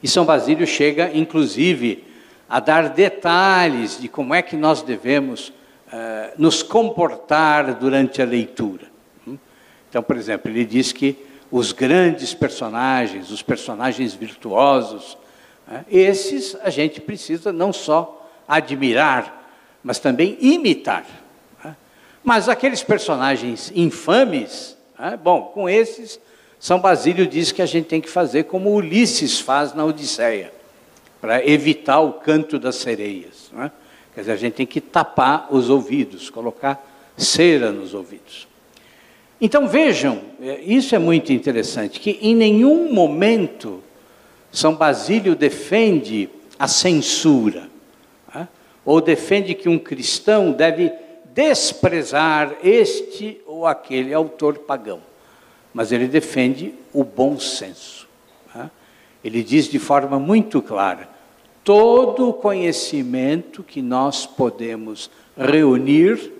E 0.02 0.06
São 0.06 0.26
Basílio 0.26 0.66
chega, 0.66 1.10
inclusive, 1.14 2.04
a 2.46 2.60
dar 2.60 2.90
detalhes 2.90 3.98
de 3.98 4.06
como 4.06 4.34
é 4.34 4.42
que 4.42 4.54
nós 4.54 4.82
devemos 4.82 5.48
uh, 5.48 6.34
nos 6.36 6.62
comportar 6.62 7.76
durante 7.76 8.20
a 8.20 8.26
leitura. 8.26 8.88
Então, 9.88 10.02
por 10.02 10.18
exemplo, 10.18 10.50
ele 10.50 10.66
diz 10.66 10.92
que 10.92 11.16
os 11.50 11.72
grandes 11.72 12.34
personagens, 12.34 13.30
os 13.30 13.40
personagens 13.40 14.12
virtuosos, 14.12 15.16
esses 15.90 16.56
a 16.62 16.70
gente 16.70 17.00
precisa 17.00 17.52
não 17.52 17.72
só 17.72 18.30
admirar, 18.46 19.50
mas 19.82 19.98
também 19.98 20.36
imitar. 20.40 21.04
Uh, 21.64 21.74
mas 22.24 22.48
aqueles 22.48 22.82
personagens 22.82 23.72
infames, 23.74 24.76
bom, 25.22 25.42
com 25.54 25.68
esses, 25.68 26.20
São 26.58 26.80
Basílio 26.80 27.26
diz 27.26 27.52
que 27.52 27.62
a 27.62 27.66
gente 27.66 27.86
tem 27.86 28.00
que 28.00 28.10
fazer 28.10 28.44
como 28.44 28.74
Ulisses 28.74 29.38
faz 29.40 29.74
na 29.74 29.84
Odisseia, 29.84 30.52
para 31.20 31.46
evitar 31.46 32.00
o 32.00 32.14
canto 32.14 32.58
das 32.58 32.76
sereias. 32.76 33.50
Quer 34.14 34.20
dizer, 34.20 34.32
a 34.32 34.36
gente 34.36 34.54
tem 34.54 34.66
que 34.66 34.80
tapar 34.80 35.48
os 35.50 35.70
ouvidos, 35.70 36.30
colocar 36.30 36.84
cera 37.16 37.70
nos 37.70 37.94
ouvidos. 37.94 38.48
Então 39.40 39.68
vejam, 39.68 40.20
é, 40.40 40.60
isso 40.60 40.94
é 40.94 40.98
muito 40.98 41.32
interessante, 41.32 42.00
que 42.00 42.18
em 42.20 42.34
nenhum 42.34 42.92
momento 42.92 43.82
São 44.50 44.74
Basílio 44.74 45.34
defende 45.34 46.28
a 46.58 46.66
censura, 46.66 47.68
né? 48.34 48.48
ou 48.84 49.00
defende 49.00 49.54
que 49.54 49.68
um 49.68 49.78
cristão 49.78 50.52
deve 50.52 50.92
desprezar 51.34 52.56
este 52.64 53.40
ou 53.46 53.66
aquele 53.66 54.12
autor 54.12 54.58
pagão, 54.58 55.00
mas 55.72 55.92
ele 55.92 56.08
defende 56.08 56.74
o 56.92 57.04
bom 57.04 57.38
senso. 57.38 58.08
Né? 58.54 58.70
Ele 59.22 59.42
diz 59.42 59.66
de 59.66 59.78
forma 59.78 60.18
muito 60.18 60.60
clara: 60.60 61.08
todo 61.62 62.30
o 62.30 62.34
conhecimento 62.34 63.62
que 63.62 63.80
nós 63.82 64.26
podemos 64.26 65.10
reunir, 65.36 66.32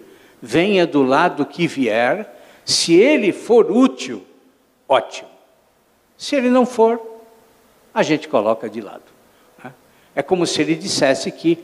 venha 0.42 0.86
do 0.86 1.02
lado 1.02 1.46
que 1.46 1.66
vier, 1.66 2.34
se 2.64 2.94
ele 2.94 3.32
for 3.32 3.70
útil, 3.70 4.24
ótimo. 4.88 5.28
Se 6.16 6.34
ele 6.34 6.50
não 6.50 6.66
for, 6.66 7.00
a 7.92 8.02
gente 8.02 8.28
coloca 8.28 8.68
de 8.68 8.80
lado. 8.80 9.02
Né? 9.62 9.72
É 10.14 10.22
como 10.22 10.46
se 10.46 10.60
ele 10.60 10.74
dissesse 10.74 11.30
que 11.30 11.58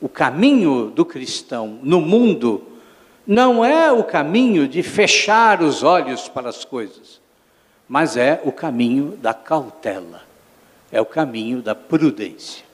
o 0.00 0.08
caminho 0.08 0.90
do 0.90 1.04
cristão 1.04 1.78
no 1.82 2.00
mundo 2.00 2.62
não 3.26 3.64
é 3.64 3.90
o 3.90 4.04
caminho 4.04 4.68
de 4.68 4.82
fechar 4.82 5.62
os 5.62 5.82
olhos 5.82 6.28
para 6.28 6.48
as 6.48 6.64
coisas, 6.64 7.20
mas 7.88 8.16
é 8.16 8.40
o 8.44 8.52
caminho 8.52 9.16
da 9.16 9.34
cautela, 9.34 10.22
é 10.92 11.00
o 11.00 11.06
caminho 11.06 11.60
da 11.60 11.74
prudência. 11.74 12.64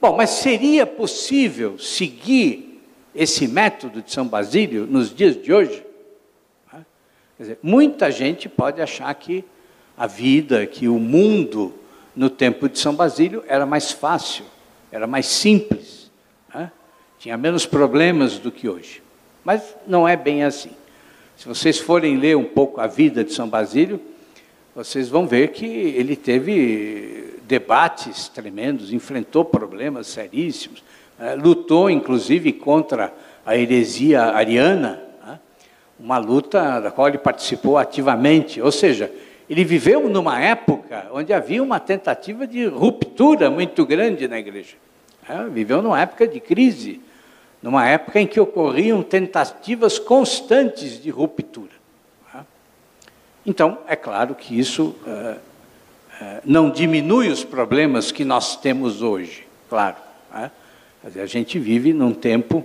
Bom, 0.00 0.14
mas 0.16 0.30
seria 0.30 0.86
possível 0.86 1.78
seguir 1.78 2.82
esse 3.14 3.48
método 3.48 4.02
de 4.02 4.12
São 4.12 4.28
Basílio 4.28 4.86
nos 4.86 5.14
dias 5.14 5.40
de 5.40 5.52
hoje? 5.52 5.84
Quer 7.36 7.42
dizer, 7.42 7.58
muita 7.62 8.10
gente 8.10 8.48
pode 8.48 8.80
achar 8.80 9.14
que 9.14 9.44
a 9.96 10.06
vida, 10.06 10.66
que 10.66 10.88
o 10.88 10.98
mundo 10.98 11.72
no 12.14 12.28
tempo 12.30 12.68
de 12.68 12.78
São 12.78 12.94
Basílio 12.94 13.42
era 13.46 13.66
mais 13.66 13.92
fácil, 13.92 14.44
era 14.90 15.06
mais 15.06 15.26
simples, 15.26 16.10
né? 16.54 16.70
tinha 17.18 17.36
menos 17.36 17.66
problemas 17.66 18.38
do 18.38 18.50
que 18.50 18.68
hoje. 18.68 19.02
Mas 19.44 19.76
não 19.86 20.08
é 20.08 20.16
bem 20.16 20.42
assim. 20.42 20.70
Se 21.36 21.46
vocês 21.46 21.78
forem 21.78 22.16
ler 22.16 22.36
um 22.36 22.44
pouco 22.44 22.80
a 22.80 22.86
vida 22.86 23.22
de 23.22 23.32
São 23.32 23.48
Basílio, 23.48 24.00
vocês 24.74 25.08
vão 25.08 25.26
ver 25.26 25.52
que 25.52 25.66
ele 25.66 26.16
teve 26.16 27.34
debates 27.44 28.28
tremendos, 28.28 28.92
enfrentou 28.92 29.44
problemas 29.44 30.06
seríssimos, 30.06 30.82
né? 31.18 31.34
lutou 31.34 31.88
inclusive 31.88 32.52
contra 32.52 33.12
a 33.44 33.56
heresia 33.56 34.22
ariana, 34.22 35.02
né? 35.24 35.38
uma 35.98 36.18
luta 36.18 36.80
da 36.80 36.90
qual 36.90 37.08
ele 37.08 37.18
participou 37.18 37.78
ativamente. 37.78 38.60
Ou 38.60 38.72
seja, 38.72 39.10
ele 39.48 39.64
viveu 39.64 40.08
numa 40.08 40.40
época 40.40 41.08
onde 41.12 41.32
havia 41.32 41.62
uma 41.62 41.78
tentativa 41.78 42.46
de 42.46 42.66
ruptura 42.66 43.50
muito 43.50 43.86
grande 43.86 44.26
na 44.26 44.38
igreja. 44.38 44.76
Né? 45.28 45.48
Viveu 45.52 45.80
numa 45.80 46.00
época 46.00 46.26
de 46.26 46.40
crise, 46.40 47.00
numa 47.62 47.86
época 47.86 48.20
em 48.20 48.26
que 48.26 48.40
ocorriam 48.40 49.02
tentativas 49.02 49.98
constantes 49.98 51.00
de 51.00 51.10
ruptura. 51.10 51.72
Né? 52.34 52.44
Então, 53.44 53.78
é 53.86 53.94
claro 53.94 54.34
que 54.34 54.58
isso 54.58 54.96
uh, 55.06 55.38
é, 56.20 56.40
não 56.44 56.70
diminui 56.70 57.28
os 57.28 57.44
problemas 57.44 58.10
que 58.10 58.24
nós 58.24 58.56
temos 58.56 59.02
hoje, 59.02 59.46
claro. 59.68 59.96
Né? 60.32 60.50
a 61.14 61.26
gente 61.26 61.56
vive 61.58 61.92
num 61.92 62.12
tempo 62.12 62.64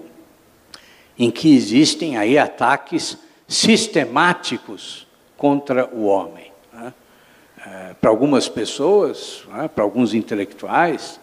em 1.17 1.29
que 1.29 1.53
existem 1.53 2.17
aí 2.17 2.39
ataques 2.39 3.17
sistemáticos 3.47 5.05
contra 5.37 5.85
o 5.93 6.05
homem. 6.05 6.50
É, 7.65 7.93
para 7.93 8.09
algumas 8.09 8.49
pessoas, 8.49 9.43
né, 9.53 9.67
para 9.67 9.83
alguns 9.83 10.13
intelectuais, 10.13 11.19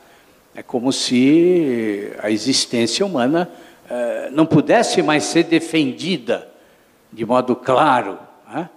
é 0.54 0.62
como 0.62 0.92
se 0.92 2.12
a 2.20 2.30
existência 2.30 3.04
humana 3.04 3.50
é, 3.88 4.30
não 4.30 4.46
pudesse 4.46 5.02
mais 5.02 5.24
ser 5.24 5.44
defendida 5.44 6.48
de 7.12 7.24
modo 7.26 7.56
claro. 7.56 8.18
Né? 8.52 8.68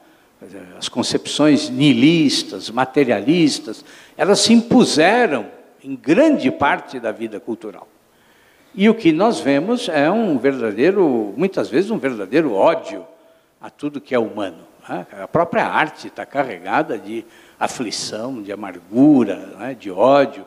as 0.77 0.89
concepções 0.89 1.69
nihilistas, 1.69 2.69
materialistas, 2.71 3.85
elas 4.17 4.39
se 4.39 4.53
impuseram 4.53 5.45
em 5.83 5.95
grande 5.95 6.49
parte 6.49 6.99
da 6.99 7.11
vida 7.11 7.39
cultural. 7.39 7.87
E 8.73 8.89
o 8.89 8.95
que 8.95 9.11
nós 9.11 9.39
vemos 9.39 9.89
é 9.89 10.09
um 10.09 10.37
verdadeiro, 10.37 11.33
muitas 11.37 11.69
vezes, 11.69 11.91
um 11.91 11.97
verdadeiro 11.97 12.53
ódio 12.53 13.05
a 13.59 13.69
tudo 13.69 14.01
que 14.01 14.15
é 14.15 14.19
humano. 14.19 14.70
Né? 14.91 15.07
A 15.23 15.27
própria 15.27 15.65
arte 15.65 16.07
está 16.07 16.25
carregada 16.25 16.97
de 16.97 17.23
aflição, 17.57 18.41
de 18.41 18.51
amargura, 18.51 19.37
né? 19.57 19.73
de 19.73 19.89
ódio. 19.89 20.45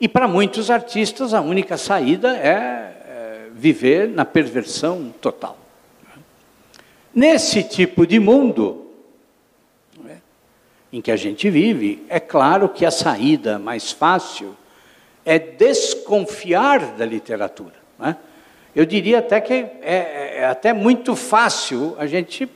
E 0.00 0.06
para 0.06 0.28
muitos 0.28 0.70
artistas, 0.70 1.34
a 1.34 1.40
única 1.40 1.76
saída 1.76 2.36
é, 2.36 2.46
é 2.46 3.48
viver 3.52 4.08
na 4.08 4.24
perversão 4.24 5.12
total. 5.20 5.58
Nesse 7.12 7.64
tipo 7.64 8.06
de 8.06 8.20
mundo 8.20 8.86
né, 10.04 10.18
em 10.92 11.00
que 11.00 11.10
a 11.10 11.16
gente 11.16 11.50
vive, 11.50 12.04
é 12.08 12.20
claro 12.20 12.68
que 12.68 12.86
a 12.86 12.90
saída 12.90 13.58
mais 13.58 13.90
fácil 13.90 14.54
é 15.24 15.38
desconfiar 15.40 16.92
da 16.92 17.04
literatura. 17.04 17.74
Eu 18.74 18.84
diria 18.84 19.20
até 19.20 19.40
que 19.40 19.54
é, 19.54 20.36
é 20.36 20.44
até 20.44 20.74
muito 20.74 21.16
fácil 21.16 21.96
a 21.98 22.06
gente 22.06 22.46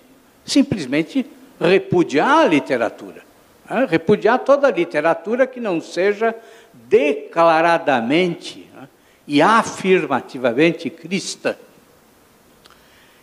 simplesmente 0.50 1.24
repudiar 1.60 2.38
a 2.38 2.46
literatura. 2.46 3.22
Né? 3.68 3.86
Repudiar 3.88 4.40
toda 4.40 4.66
a 4.66 4.70
literatura 4.70 5.46
que 5.46 5.60
não 5.60 5.80
seja 5.80 6.34
declaradamente 6.74 8.68
né? 8.74 8.88
e 9.26 9.40
afirmativamente 9.40 10.90
cristã. 10.90 11.54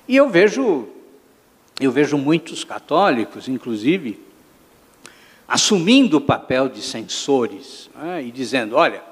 E 0.07 0.15
eu 0.15 0.29
vejo 0.29 0.87
eu 1.79 1.91
vejo 1.91 2.17
muitos 2.17 2.63
católicos, 2.63 3.47
inclusive, 3.47 4.19
assumindo 5.47 6.17
o 6.17 6.21
papel 6.21 6.67
de 6.67 6.81
censores 6.81 7.87
né, 7.95 8.23
e 8.23 8.31
dizendo: 8.31 8.75
olha, 8.75 9.03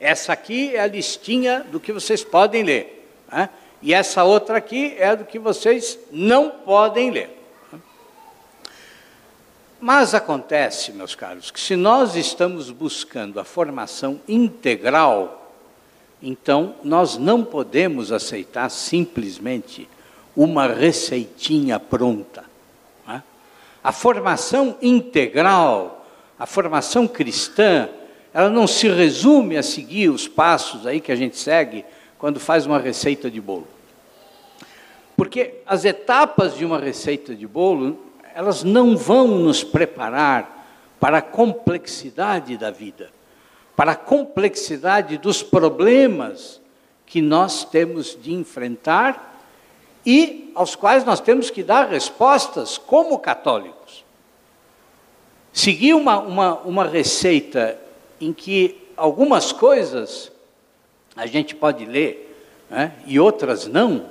essa 0.00 0.32
aqui 0.32 0.74
é 0.74 0.80
a 0.80 0.86
listinha 0.86 1.60
do 1.70 1.78
que 1.78 1.92
vocês 1.92 2.24
podem 2.24 2.62
ler, 2.62 3.06
né, 3.30 3.50
e 3.84 3.92
essa 3.92 4.24
outra 4.24 4.56
aqui 4.56 4.94
é 4.98 5.14
do 5.14 5.26
que 5.26 5.38
vocês 5.38 5.98
não 6.10 6.48
podem 6.48 7.10
ler. 7.10 7.38
Mas 9.78 10.14
acontece, 10.14 10.90
meus 10.90 11.14
caros, 11.14 11.50
que 11.50 11.60
se 11.60 11.76
nós 11.76 12.16
estamos 12.16 12.70
buscando 12.70 13.38
a 13.38 13.44
formação 13.44 14.18
integral, 14.26 15.52
então 16.22 16.76
nós 16.82 17.18
não 17.18 17.44
podemos 17.44 18.10
aceitar 18.10 18.70
simplesmente 18.70 19.86
uma 20.34 20.66
receitinha 20.66 21.78
pronta. 21.78 22.42
É? 23.06 23.20
A 23.82 23.92
formação 23.92 24.78
integral, 24.80 26.06
a 26.38 26.46
formação 26.46 27.06
cristã, 27.06 27.90
ela 28.32 28.48
não 28.48 28.66
se 28.66 28.88
resume 28.88 29.58
a 29.58 29.62
seguir 29.62 30.08
os 30.08 30.26
passos 30.26 30.86
aí 30.86 31.02
que 31.02 31.12
a 31.12 31.16
gente 31.16 31.36
segue 31.36 31.84
quando 32.24 32.40
faz 32.40 32.64
uma 32.64 32.78
receita 32.78 33.30
de 33.30 33.38
bolo. 33.38 33.68
Porque 35.14 35.56
as 35.66 35.84
etapas 35.84 36.56
de 36.56 36.64
uma 36.64 36.78
receita 36.78 37.34
de 37.34 37.46
bolo, 37.46 37.98
elas 38.34 38.64
não 38.64 38.96
vão 38.96 39.28
nos 39.28 39.62
preparar 39.62 40.66
para 40.98 41.18
a 41.18 41.20
complexidade 41.20 42.56
da 42.56 42.70
vida, 42.70 43.10
para 43.76 43.92
a 43.92 43.94
complexidade 43.94 45.18
dos 45.18 45.42
problemas 45.42 46.62
que 47.04 47.20
nós 47.20 47.62
temos 47.62 48.16
de 48.18 48.32
enfrentar 48.32 49.38
e 50.06 50.50
aos 50.54 50.74
quais 50.74 51.04
nós 51.04 51.20
temos 51.20 51.50
que 51.50 51.62
dar 51.62 51.90
respostas 51.90 52.78
como 52.78 53.18
católicos. 53.18 54.02
Seguir 55.52 55.92
uma, 55.92 56.20
uma, 56.20 56.54
uma 56.60 56.84
receita 56.86 57.78
em 58.18 58.32
que 58.32 58.88
algumas 58.96 59.52
coisas 59.52 60.32
a 61.16 61.26
gente 61.26 61.54
pode 61.54 61.84
ler 61.84 62.36
né, 62.70 62.92
e 63.06 63.18
outras 63.18 63.66
não, 63.66 64.06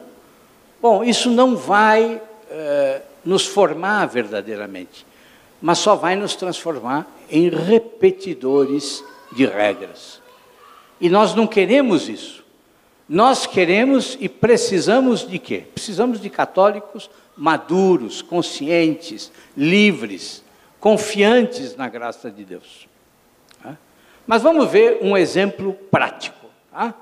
bom, 0.82 1.04
isso 1.04 1.30
não 1.30 1.56
vai 1.56 2.22
eh, 2.50 3.02
nos 3.26 3.46
formar 3.46 4.06
verdadeiramente, 4.08 5.06
mas 5.62 5.80
só 5.80 5.96
vai 5.96 6.16
nos 6.16 6.36
transformar 6.36 7.08
em 7.30 7.50
repetidores 7.50 9.04
de 9.32 9.46
regras. 9.46 10.22
E 11.00 11.10
nós 11.10 11.34
não 11.34 11.48
queremos 11.48 12.08
isso. 12.08 12.44
Nós 13.10 13.46
queremos 13.46 14.18
e 14.20 14.30
precisamos 14.30 15.28
de 15.28 15.38
quê? 15.38 15.66
Precisamos 15.74 16.22
de 16.22 16.30
católicos 16.30 17.10
maduros, 17.36 18.22
conscientes, 18.22 19.32
livres, 19.58 20.44
confiantes 20.80 21.76
na 21.76 21.90
graça 21.90 22.32
de 22.32 22.46
Deus. 22.46 22.88
Mas 24.26 24.42
vamos 24.42 24.70
ver 24.70 25.00
um 25.02 25.18
exemplo 25.18 25.74
prático, 25.92 26.43
tá? 26.74 26.94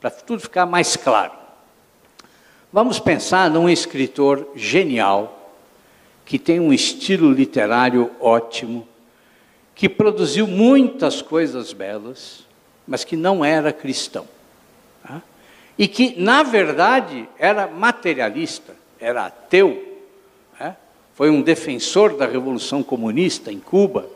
para 0.00 0.10
tudo 0.10 0.40
ficar 0.40 0.66
mais 0.66 0.96
claro. 0.96 1.32
Vamos 2.72 2.98
pensar 2.98 3.50
num 3.50 3.68
escritor 3.68 4.48
genial, 4.54 5.52
que 6.24 6.38
tem 6.38 6.58
um 6.58 6.72
estilo 6.72 7.30
literário 7.30 8.10
ótimo, 8.20 8.88
que 9.74 9.88
produziu 9.88 10.46
muitas 10.46 11.20
coisas 11.20 11.72
belas, 11.72 12.44
mas 12.86 13.04
que 13.04 13.16
não 13.16 13.44
era 13.44 13.72
cristão 13.72 14.26
e 15.78 15.88
que, 15.88 16.20
na 16.20 16.42
verdade, 16.42 17.28
era 17.38 17.66
materialista, 17.66 18.74
era 19.00 19.26
ateu, 19.26 20.02
né? 20.58 20.76
foi 21.14 21.30
um 21.30 21.42
defensor 21.42 22.16
da 22.16 22.26
Revolução 22.26 22.82
Comunista 22.82 23.52
em 23.52 23.58
Cuba 23.58 24.08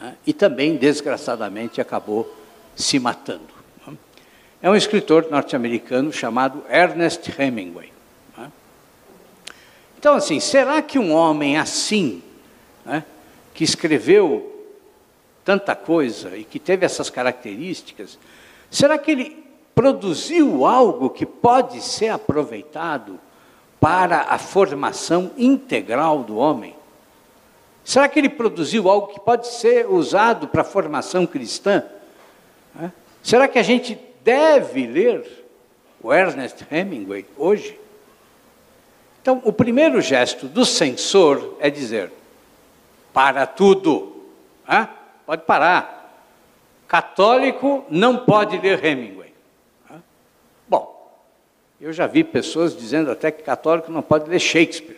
né? 0.00 0.16
e 0.26 0.32
também, 0.32 0.76
desgraçadamente, 0.76 1.80
acabou 1.80 2.34
se 2.76 2.98
matando. 2.98 3.54
É 4.62 4.70
um 4.70 4.74
escritor 4.74 5.28
norte-americano 5.30 6.12
chamado 6.12 6.64
Ernest 6.70 7.30
Hemingway. 7.38 7.92
Então, 9.98 10.16
assim, 10.16 10.38
será 10.38 10.82
que 10.82 10.98
um 10.98 11.14
homem 11.14 11.56
assim, 11.56 12.22
né, 12.84 13.04
que 13.54 13.64
escreveu 13.64 14.68
tanta 15.44 15.74
coisa 15.74 16.36
e 16.36 16.44
que 16.44 16.58
teve 16.58 16.84
essas 16.84 17.08
características, 17.08 18.18
será 18.70 18.98
que 18.98 19.10
ele 19.10 19.44
produziu 19.74 20.66
algo 20.66 21.10
que 21.10 21.24
pode 21.24 21.80
ser 21.80 22.08
aproveitado 22.08 23.18
para 23.80 24.26
a 24.28 24.38
formação 24.38 25.30
integral 25.36 26.22
do 26.22 26.36
homem? 26.36 26.74
Será 27.84 28.08
que 28.08 28.18
ele 28.18 28.30
produziu 28.30 28.88
algo 28.88 29.08
que 29.08 29.20
pode 29.20 29.46
ser 29.46 29.86
usado 29.86 30.48
para 30.48 30.62
a 30.62 30.64
formação 30.64 31.26
cristã? 31.26 31.82
Será 33.24 33.48
que 33.48 33.58
a 33.58 33.62
gente 33.64 33.98
deve 34.22 34.86
ler 34.86 35.44
o 36.00 36.12
Ernest 36.12 36.64
Hemingway 36.70 37.26
hoje? 37.36 37.76
Então, 39.20 39.42
o 39.44 39.52
primeiro 39.52 40.00
gesto 40.00 40.46
do 40.46 40.64
censor 40.64 41.56
é 41.58 41.68
dizer: 41.68 42.12
para 43.12 43.46
tudo. 43.46 44.22
Pode 45.26 45.42
parar. 45.42 46.22
Católico 46.86 47.84
não 47.90 48.18
pode 48.18 48.58
ler 48.58 48.84
Hemingway. 48.84 49.24
Eu 51.80 51.92
já 51.92 52.06
vi 52.06 52.24
pessoas 52.24 52.74
dizendo 52.74 53.10
até 53.10 53.30
que 53.30 53.42
católico 53.42 53.92
não 53.92 54.00
pode 54.00 54.30
ler 54.30 54.38
Shakespeare, 54.38 54.96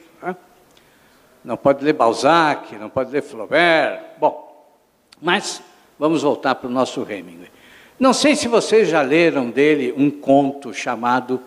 não 1.45 1.57
pode 1.57 1.85
ler 1.85 1.95
Balzac, 1.95 2.77
não 2.77 2.89
pode 2.89 3.11
ler 3.11 3.23
Flaubert. 3.23 4.01
Bom, 4.19 4.73
mas 5.21 5.61
vamos 5.99 6.23
voltar 6.23 6.55
para 6.55 6.69
o 6.69 6.71
nosso 6.71 7.01
Hemingway. 7.03 7.51
Não 7.99 8.13
sei 8.13 8.37
se 8.37 8.47
vocês 8.47 8.91
já 8.91 9.01
leram 9.01 9.49
dele 9.49 9.95
um 9.97 10.11
conto 10.11 10.75
chamado 10.75 11.41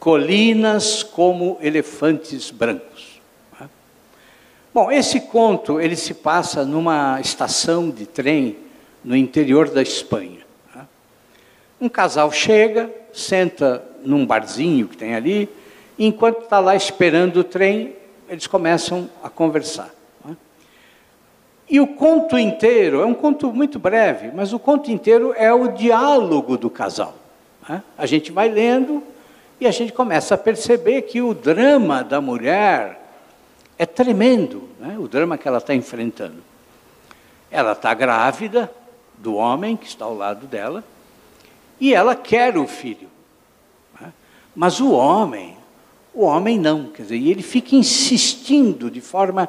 Colinas 0.00 1.04
como 1.04 1.58
Elefantes 1.60 2.50
Brancos. 2.50 3.20
Né? 3.58 3.70
Bom, 4.74 4.90
esse 4.90 5.20
conto 5.20 5.80
ele 5.80 5.94
se 5.94 6.12
passa 6.14 6.64
numa 6.64 7.20
estação 7.20 7.88
de 7.88 8.04
trem 8.04 8.56
no 9.04 9.16
interior 9.16 9.70
da 9.70 9.80
Espanha. 9.80 10.40
Né? 10.74 10.84
Um 11.80 11.88
casal 11.88 12.32
chega, 12.32 12.90
senta 13.12 13.80
num 14.04 14.26
barzinho 14.26 14.88
que 14.88 14.96
tem 14.96 15.14
ali, 15.14 15.48
e 15.96 16.04
enquanto 16.04 16.42
está 16.42 16.58
lá 16.58 16.74
esperando 16.74 17.36
o 17.36 17.44
trem, 17.44 17.94
eles 18.28 18.48
começam 18.48 19.08
a 19.22 19.30
conversar. 19.30 20.01
E 21.72 21.80
o 21.80 21.86
conto 21.86 22.36
inteiro, 22.36 23.00
é 23.00 23.06
um 23.06 23.14
conto 23.14 23.50
muito 23.50 23.78
breve, 23.78 24.30
mas 24.30 24.52
o 24.52 24.58
conto 24.58 24.90
inteiro 24.90 25.32
é 25.34 25.50
o 25.54 25.68
diálogo 25.68 26.58
do 26.58 26.68
casal. 26.68 27.14
É? 27.66 27.80
A 27.96 28.04
gente 28.04 28.30
vai 28.30 28.50
lendo 28.50 29.02
e 29.58 29.66
a 29.66 29.70
gente 29.70 29.90
começa 29.90 30.34
a 30.34 30.38
perceber 30.38 31.00
que 31.00 31.22
o 31.22 31.32
drama 31.32 32.04
da 32.04 32.20
mulher 32.20 33.00
é 33.78 33.86
tremendo, 33.86 34.68
né? 34.78 34.98
o 34.98 35.08
drama 35.08 35.38
que 35.38 35.48
ela 35.48 35.56
está 35.56 35.74
enfrentando. 35.74 36.42
Ela 37.50 37.72
está 37.72 37.94
grávida 37.94 38.70
do 39.16 39.36
homem 39.36 39.74
que 39.74 39.86
está 39.86 40.04
ao 40.04 40.14
lado 40.14 40.46
dela 40.46 40.84
e 41.80 41.94
ela 41.94 42.14
quer 42.14 42.58
o 42.58 42.66
filho. 42.66 43.08
Mas 44.54 44.78
o 44.78 44.90
homem, 44.90 45.56
o 46.12 46.22
homem 46.24 46.58
não, 46.58 46.88
quer 46.88 47.04
dizer, 47.04 47.16
e 47.16 47.30
ele 47.30 47.42
fica 47.42 47.74
insistindo 47.74 48.90
de 48.90 49.00
forma 49.00 49.48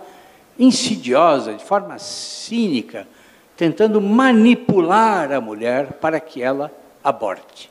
insidiosa, 0.58 1.54
de 1.54 1.64
forma 1.64 1.98
cínica, 1.98 3.08
tentando 3.56 4.02
manipular 4.02 5.32
a 5.32 5.42
mulher 5.42 5.94
para 5.94 6.20
que 6.20 6.42
ela 6.42 6.72
aborte. 7.04 7.70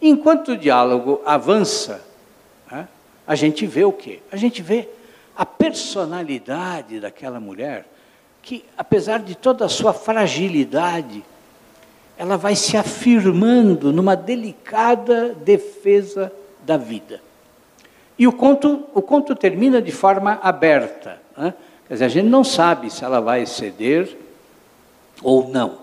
Enquanto 0.00 0.52
o 0.52 0.56
diálogo 0.56 1.20
avança, 1.24 2.04
né, 2.70 2.86
a 3.26 3.34
gente 3.34 3.66
vê 3.66 3.84
o 3.84 3.92
quê? 3.92 4.20
A 4.30 4.36
gente 4.36 4.62
vê 4.62 4.88
a 5.36 5.44
personalidade 5.44 7.00
daquela 7.00 7.38
mulher, 7.38 7.86
que 8.42 8.64
apesar 8.76 9.20
de 9.20 9.34
toda 9.34 9.64
a 9.64 9.68
sua 9.68 9.92
fragilidade, 9.92 11.24
ela 12.16 12.36
vai 12.36 12.56
se 12.56 12.76
afirmando 12.76 13.92
numa 13.92 14.16
delicada 14.16 15.34
defesa 15.34 16.32
da 16.64 16.76
vida. 16.76 17.20
E 18.18 18.26
o 18.26 18.32
conto, 18.32 18.84
o 18.92 19.00
conto 19.00 19.34
termina 19.36 19.80
de 19.80 19.92
forma 19.92 20.40
aberta. 20.42 21.20
Né? 21.36 21.54
Quer 21.88 21.94
dizer, 21.94 22.04
a 22.04 22.08
gente 22.08 22.28
não 22.28 22.44
sabe 22.44 22.90
se 22.90 23.02
ela 23.02 23.20
vai 23.20 23.46
ceder 23.46 24.14
ou 25.22 25.48
não. 25.48 25.78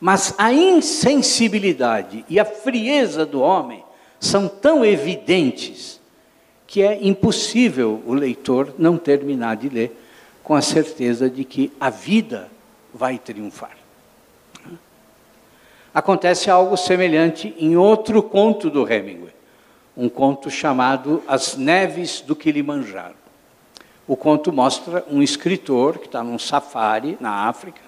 Mas 0.00 0.34
a 0.38 0.52
insensibilidade 0.52 2.24
e 2.28 2.40
a 2.40 2.44
frieza 2.44 3.24
do 3.26 3.40
homem 3.40 3.84
são 4.18 4.48
tão 4.48 4.84
evidentes 4.84 6.00
que 6.66 6.82
é 6.82 6.98
impossível 7.06 8.02
o 8.06 8.14
leitor 8.14 8.74
não 8.78 8.96
terminar 8.96 9.56
de 9.56 9.68
ler 9.68 9.96
com 10.42 10.54
a 10.54 10.62
certeza 10.62 11.28
de 11.28 11.44
que 11.44 11.72
a 11.78 11.90
vida 11.90 12.48
vai 12.92 13.18
triunfar. 13.18 13.76
Acontece 15.94 16.50
algo 16.50 16.76
semelhante 16.76 17.54
em 17.58 17.76
outro 17.76 18.22
conto 18.22 18.68
do 18.68 18.90
Hemingway, 18.90 19.32
um 19.96 20.08
conto 20.08 20.50
chamado 20.50 21.22
As 21.26 21.56
Neves 21.56 22.20
do 22.20 22.36
Kilimanjaro. 22.36 23.25
O 24.06 24.16
conto 24.16 24.52
mostra 24.52 25.04
um 25.10 25.22
escritor 25.22 25.98
que 25.98 26.06
está 26.06 26.22
num 26.22 26.38
safari 26.38 27.16
na 27.20 27.48
África. 27.48 27.80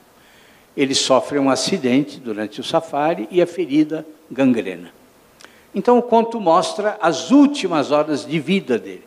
Ele 0.76 0.94
sofre 0.94 1.38
um 1.38 1.50
acidente 1.50 2.18
durante 2.18 2.61
o 2.61 2.64
safari 2.64 3.28
e 3.31 3.40
a 3.40 3.46
ferida 3.46 4.07
gangrena. 4.31 4.92
Então 5.74 5.98
o 5.98 6.02
conto 6.02 6.40
mostra 6.40 6.98
as 7.00 7.31
últimas 7.31 7.92
horas 7.92 8.26
de 8.26 8.40
vida 8.40 8.78
dele. 8.78 9.07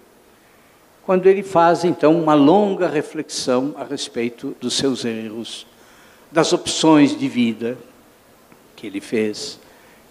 Quando 1.03 1.27
ele 1.27 1.43
faz 1.43 1.83
então 1.83 2.15
uma 2.15 2.33
longa 2.33 2.87
reflexão 2.87 3.73
a 3.77 3.83
respeito 3.83 4.55
dos 4.61 4.75
seus 4.75 5.03
erros, 5.03 5.65
das 6.31 6.53
opções 6.53 7.17
de 7.17 7.27
vida 7.27 7.77
que 8.75 8.87
ele 8.87 9.01
fez, 9.01 9.59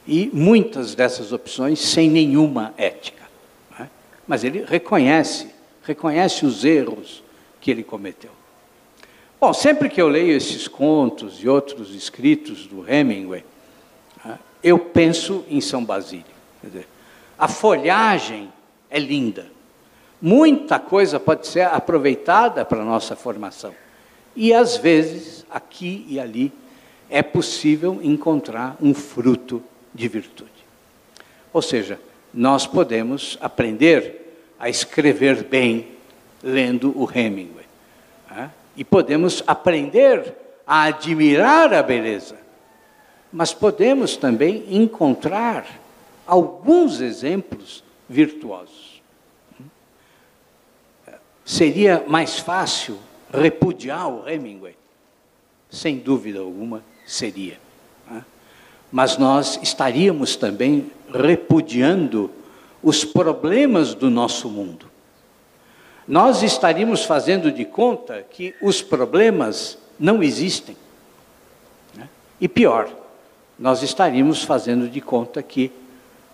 e 0.06 0.30
muitas 0.32 0.94
dessas 0.94 1.32
opções 1.32 1.78
sem 1.78 2.10
nenhuma 2.10 2.74
ética. 2.76 3.22
Né? 3.78 3.88
Mas 4.26 4.44
ele 4.44 4.64
reconhece, 4.66 5.48
reconhece 5.90 6.46
os 6.46 6.64
erros 6.64 7.22
que 7.61 7.70
ele 7.70 7.83
cometeu. 7.83 8.31
Bom, 9.40 9.53
sempre 9.53 9.88
que 9.88 10.00
eu 10.00 10.09
leio 10.09 10.37
esses 10.37 10.68
contos 10.68 11.42
e 11.42 11.48
outros 11.48 11.94
escritos 11.94 12.66
do 12.66 12.88
Hemingway, 12.88 13.44
né, 14.24 14.38
eu 14.62 14.79
penso 14.79 15.44
em 15.48 15.61
São 15.61 15.85
Basílio. 15.85 16.24
Dizer, 16.62 16.87
a 17.37 17.48
folhagem 17.48 18.53
é 18.88 18.98
linda. 18.98 19.50
Muita 20.22 20.79
coisa 20.79 21.18
pode 21.18 21.46
ser 21.46 21.62
aproveitada 21.62 22.64
para 22.64 22.83
a 22.83 22.85
nossa 22.85 23.16
formação. 23.16 23.74
E 24.37 24.53
às 24.53 24.76
vezes, 24.76 25.44
aqui 25.50 26.07
e 26.09 26.20
ali, 26.20 26.53
é 27.09 27.22
possível 27.22 27.98
encontrar 28.03 28.76
um 28.81 28.94
fruto 28.94 29.61
de 29.92 30.07
virtude. 30.07 30.50
Ou 31.53 31.62
seja, 31.62 31.98
nós 32.33 32.66
podemos 32.66 33.37
aprender 33.40 34.19
a 34.61 34.68
escrever 34.68 35.42
bem 35.44 35.88
lendo 36.42 36.92
o 36.94 37.11
Hemingway. 37.11 37.64
Né? 38.31 38.51
E 38.77 38.85
podemos 38.85 39.42
aprender 39.46 40.37
a 40.66 40.83
admirar 40.83 41.73
a 41.73 41.83
beleza. 41.83 42.38
Mas 43.33 43.55
podemos 43.55 44.18
também 44.18 44.64
encontrar 44.68 45.66
alguns 46.27 47.01
exemplos 47.01 47.83
virtuosos. 48.07 49.01
Seria 51.44 52.05
mais 52.07 52.38
fácil 52.38 52.99
repudiar 53.33 54.09
o 54.09 54.29
Hemingway? 54.29 54.77
Sem 55.70 55.99
dúvida 55.99 56.40
alguma, 56.40 56.85
seria. 57.07 57.59
Né? 58.09 58.25
Mas 58.92 59.16
nós 59.16 59.59
estaríamos 59.62 60.37
também 60.37 60.90
repudiando 61.12 62.31
os 62.83 63.05
problemas 63.05 63.95
do 63.95 64.11
nosso 64.11 64.49
mundo. 64.49 64.90
Nós 66.07 66.43
estaríamos 66.43 67.05
fazendo 67.05 67.53
de 67.53 67.64
conta 67.64 68.25
que 68.29 68.55
os 68.61 68.83
problemas 68.83 69.79
não 69.99 70.23
existem. 70.23 70.77
Né? 71.95 72.09
E 72.40 72.49
pior, 72.49 72.90
nós 73.59 73.83
estaríamos 73.83 74.43
fazendo 74.43 74.88
de 74.88 75.01
conta 75.01 75.43
que 75.43 75.71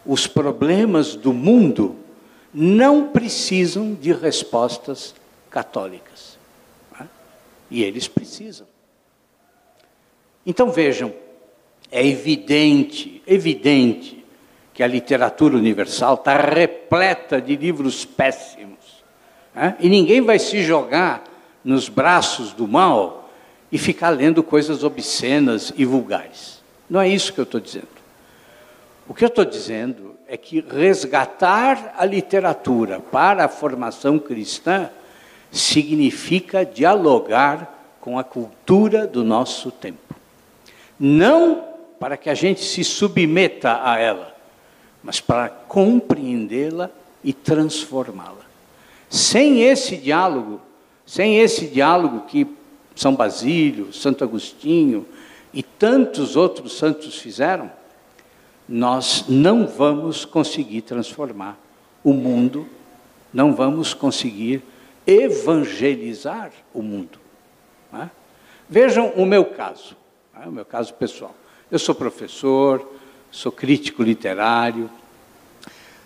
os 0.05 0.27
problemas 0.27 1.15
do 1.17 1.33
mundo 1.33 1.97
não 2.55 3.09
precisam 3.09 3.93
de 3.93 4.13
respostas 4.13 5.15
católicas. 5.51 6.39
Né? 6.99 7.09
E 7.71 7.83
eles 7.83 8.07
precisam. 8.07 8.67
Então 10.47 10.71
vejam, 10.71 11.13
é 11.91 12.07
evidente, 12.07 13.21
evidente, 13.27 14.25
que 14.77 14.83
a 14.83 14.87
literatura 14.87 15.57
universal 15.57 16.17
está 16.17 16.37
repleta 16.37 17.41
de 17.41 17.57
livros 17.57 18.05
péssimos. 18.05 19.03
Né? 19.55 19.75
E 19.81 19.89
ninguém 19.89 20.21
vai 20.21 20.39
se 20.39 20.62
jogar 20.62 21.25
nos 21.65 21.89
braços 21.89 22.53
do 22.53 22.69
mal 22.69 23.31
e 23.73 23.79
ficar 23.79 24.11
lendo 24.11 24.43
coisas 24.43 24.85
obscenas 24.85 25.73
e 25.79 25.87
vulgares. 25.87 26.62
Não 26.91 27.01
é 27.01 27.09
isso 27.09 27.33
que 27.33 27.41
eu 27.41 27.45
estou 27.45 27.59
dizendo. 27.59 27.89
O 29.09 29.15
que 29.15 29.25
eu 29.25 29.29
estou 29.29 29.47
dizendo 29.47 30.15
é 30.29 30.37
que 30.37 30.61
resgatar 30.61 31.95
a 31.97 32.05
literatura 32.05 33.01
para 33.01 33.47
a 33.47 33.49
formação 33.49 34.19
cristã 34.19 34.91
significa 35.51 36.67
dialogar 36.67 37.97
com 37.99 38.19
a 38.19 38.25
cultura 38.25 39.07
do 39.07 39.25
nosso 39.25 39.71
tempo. 39.71 40.15
Não 41.01 41.65
para 41.99 42.19
que 42.19 42.29
a 42.29 42.35
gente 42.35 42.62
se 42.62 42.85
submeta 42.85 43.81
a 43.83 43.99
ela, 43.99 44.36
mas 45.07 45.21
para 45.21 45.49
compreendê-la 45.49 46.90
e 47.23 47.33
transformá-la. 47.33 48.45
Sem 49.09 49.62
esse 49.62 49.97
diálogo, 49.97 50.61
sem 51.07 51.38
esse 51.38 51.69
diálogo 51.69 52.27
que 52.27 52.45
São 52.97 53.14
Basílio, 53.14 53.92
Santo 53.92 54.25
Agostinho 54.25 55.07
e 55.55 55.62
tantos 55.62 56.35
outros 56.35 56.77
santos 56.77 57.16
fizeram, 57.19 57.71
nós 58.69 59.27
não 59.29 59.64
vamos 59.64 60.25
conseguir 60.25 60.83
transformar 60.83 61.57
o 62.03 62.12
mundo, 62.12 62.66
não 63.33 63.55
vamos 63.55 63.95
conseguir 63.95 64.61
evangelizar 65.07 66.51
o 66.75 66.83
mundo. 66.83 67.21
É? 67.95 68.11
Vejam 68.69 69.11
o 69.11 69.25
meu 69.25 69.45
caso, 69.45 69.97
é? 70.35 70.49
o 70.49 70.53
meu 70.53 70.64
caso 70.64 70.92
pessoal. 70.95 71.33
Eu 71.71 71.79
sou 71.79 71.95
professor, 71.95 72.85
sou 73.37 73.53
crítico 73.53 74.03
literário. 74.03 74.90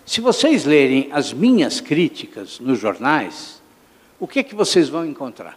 Se 0.04 0.20
vocês 0.20 0.64
lerem 0.64 1.08
as 1.12 1.32
minhas 1.32 1.80
críticas 1.80 2.58
nos 2.58 2.80
jornais, 2.80 3.62
o 4.18 4.26
que 4.26 4.40
é 4.40 4.42
que 4.42 4.54
vocês 4.54 4.88
vão 4.88 5.06
encontrar? 5.06 5.56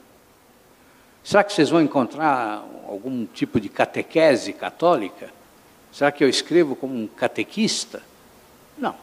Será 1.23 1.43
que 1.43 1.51
vocês 1.51 1.71
vão 1.71 1.81
encontrar 1.81 2.63
algum 2.88 3.25
tipo 3.25 3.59
de 3.59 3.69
catequese 3.69 4.53
católica? 4.53 5.31
Será 5.91 6.12
que 6.12 6.23
eu 6.23 6.29
escrevo 6.29 6.75
como 6.75 6.93
um 6.93 7.07
catequista? 7.07 8.03
Não, 8.77 8.95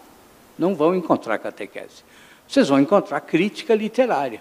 não 0.57 0.77
vão 0.77 0.95
encontrar 0.95 1.39
catequese. 1.39 2.05
Vocês 2.47 2.69
vão 2.69 2.79
encontrar 2.79 3.21
crítica 3.23 3.75
literária. 3.75 4.41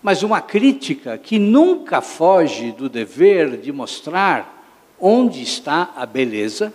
Mas 0.00 0.22
uma 0.22 0.40
crítica 0.40 1.18
que 1.18 1.36
nunca 1.36 2.00
foge 2.00 2.70
do 2.70 2.88
dever 2.88 3.56
de 3.56 3.72
mostrar 3.72 4.56
onde 5.00 5.42
está 5.42 5.92
a 5.96 6.06
beleza 6.06 6.72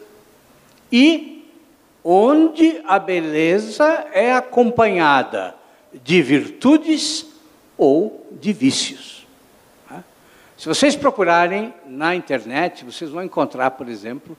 e 0.91 1.36
onde 2.04 2.82
a 2.86 3.00
beleza 3.00 3.86
é 4.13 4.34
acompanhada 4.34 5.56
de 6.04 6.21
virtudes 6.21 7.26
ou 7.78 8.28
de 8.39 8.54
vícios. 8.54 9.26
Tá? 9.88 10.04
Se 10.58 10.67
vocês 10.67 10.95
procurarem 10.95 11.74
na 11.88 12.15
internet, 12.15 12.86
vocês 12.86 13.10
vão 13.10 13.24
encontrar, 13.24 13.71
por 13.71 13.89
exemplo, 13.89 14.38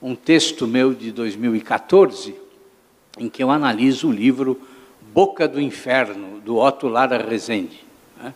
um 0.00 0.14
texto 0.14 0.66
meu 0.66 0.94
de 0.94 1.12
2014, 1.12 2.34
em 3.18 3.28
que 3.28 3.42
eu 3.42 3.50
analiso 3.50 4.08
o 4.08 4.12
livro 4.12 4.60
Boca 5.12 5.48
do 5.48 5.60
Inferno, 5.60 6.40
do 6.40 6.56
Otto 6.56 6.88
Lara 6.88 7.18
Rezende. 7.18 7.84
Né? 8.22 8.34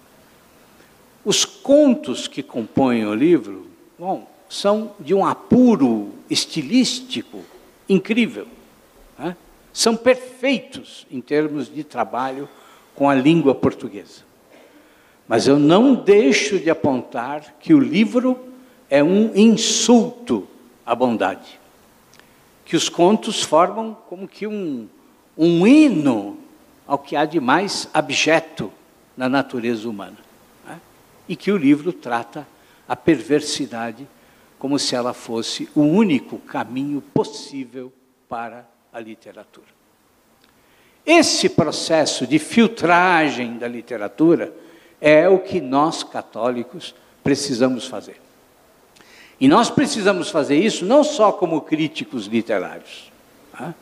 Os 1.24 1.44
contos 1.44 2.26
que 2.26 2.42
compõem 2.42 3.04
o 3.06 3.14
livro, 3.14 3.66
bom, 3.98 4.29
são 4.50 4.90
de 4.98 5.14
um 5.14 5.24
apuro 5.24 6.12
estilístico 6.28 7.44
incrível. 7.88 8.48
Né? 9.16 9.36
São 9.72 9.96
perfeitos 9.96 11.06
em 11.08 11.20
termos 11.20 11.72
de 11.72 11.84
trabalho 11.84 12.48
com 12.96 13.08
a 13.08 13.14
língua 13.14 13.54
portuguesa. 13.54 14.28
Mas 15.28 15.46
eu 15.46 15.56
não 15.56 15.94
deixo 15.94 16.58
de 16.58 16.68
apontar 16.68 17.54
que 17.60 17.72
o 17.72 17.78
livro 17.78 18.36
é 18.90 19.02
um 19.04 19.32
insulto 19.36 20.48
a 20.84 20.94
bondade. 20.96 21.60
que 22.64 22.76
os 22.76 22.88
contos 22.88 23.42
formam 23.42 23.96
como 24.08 24.28
que 24.28 24.46
um, 24.46 24.88
um 25.36 25.66
hino 25.66 26.38
ao 26.86 26.98
que 26.98 27.16
há 27.16 27.24
de 27.24 27.40
mais 27.40 27.88
abjeto 27.92 28.72
na 29.16 29.28
natureza 29.28 29.88
humana. 29.88 30.18
Né? 30.66 30.80
E 31.28 31.36
que 31.36 31.50
o 31.50 31.56
livro 31.56 31.92
trata 31.92 32.46
a 32.88 32.96
perversidade 32.96 34.06
como 34.60 34.78
se 34.78 34.94
ela 34.94 35.14
fosse 35.14 35.70
o 35.74 35.80
único 35.80 36.38
caminho 36.38 37.00
possível 37.00 37.90
para 38.28 38.68
a 38.92 39.00
literatura. 39.00 39.66
Esse 41.04 41.48
processo 41.48 42.26
de 42.26 42.38
filtragem 42.38 43.56
da 43.56 43.66
literatura 43.66 44.54
é 45.00 45.26
o 45.26 45.38
que 45.38 45.62
nós 45.62 46.02
católicos 46.02 46.94
precisamos 47.24 47.86
fazer. 47.86 48.20
E 49.40 49.48
nós 49.48 49.70
precisamos 49.70 50.28
fazer 50.28 50.58
isso 50.58 50.84
não 50.84 51.02
só 51.02 51.32
como 51.32 51.62
críticos 51.62 52.26
literários, 52.26 53.10
tá? 53.52 53.74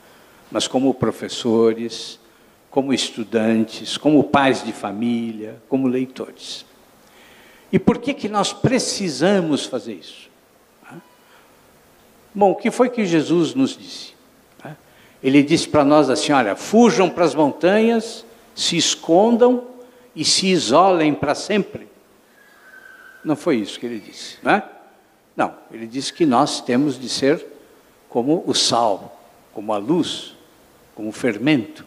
mas 0.49 0.69
como 0.69 0.95
professores, 0.95 2.21
como 2.71 2.95
estudantes, 2.95 3.97
como 3.99 4.23
pais 4.23 4.63
de 4.63 4.73
família, 4.73 5.61
como 5.69 5.89
leitores. 5.89 6.65
E 7.73 7.81
por 7.81 7.99
que, 7.99 8.15
que 8.15 8.29
nós 8.29 8.53
precisamos 8.53 9.67
fazer 9.67 9.95
isso? 9.95 10.29
Bom, 12.35 12.53
o 12.53 12.57
que 12.57 12.71
foi 12.71 12.89
que 12.91 13.05
Jesus 13.05 13.55
nos 13.55 13.77
disse? 13.77 14.15
Tá? 14.59 14.77
Ele 15.23 15.43
disse 15.43 15.69
para 15.69 15.85
nós 15.85 16.11
assim: 16.11 16.33
olha, 16.33 16.55
fujam 16.55 17.09
para 17.09 17.25
as 17.25 17.35
montanhas, 17.35 18.25
se 18.55 18.77
escondam 18.77 19.65
e 20.15 20.25
se 20.25 20.47
isolem 20.47 21.15
para 21.15 21.35
sempre. 21.35 21.89
Não 23.25 23.37
foi 23.37 23.57
isso 23.57 23.79
que 23.79 23.87
ele 23.87 24.01
disse, 24.01 24.39
não 24.43 24.53
é? 24.53 24.63
Não, 25.37 25.55
ele 25.71 25.87
disse 25.87 26.13
que 26.13 26.27
nós 26.27 26.61
temos 26.61 26.99
de 26.99 27.09
ser 27.09 27.45
como 28.09 28.43
o 28.47 28.55
sal, 28.55 29.21
como 29.53 29.73
a 29.73 29.79
luz, 29.79 30.35
como 30.95 31.11
o 31.11 31.13
fermento. 31.13 31.85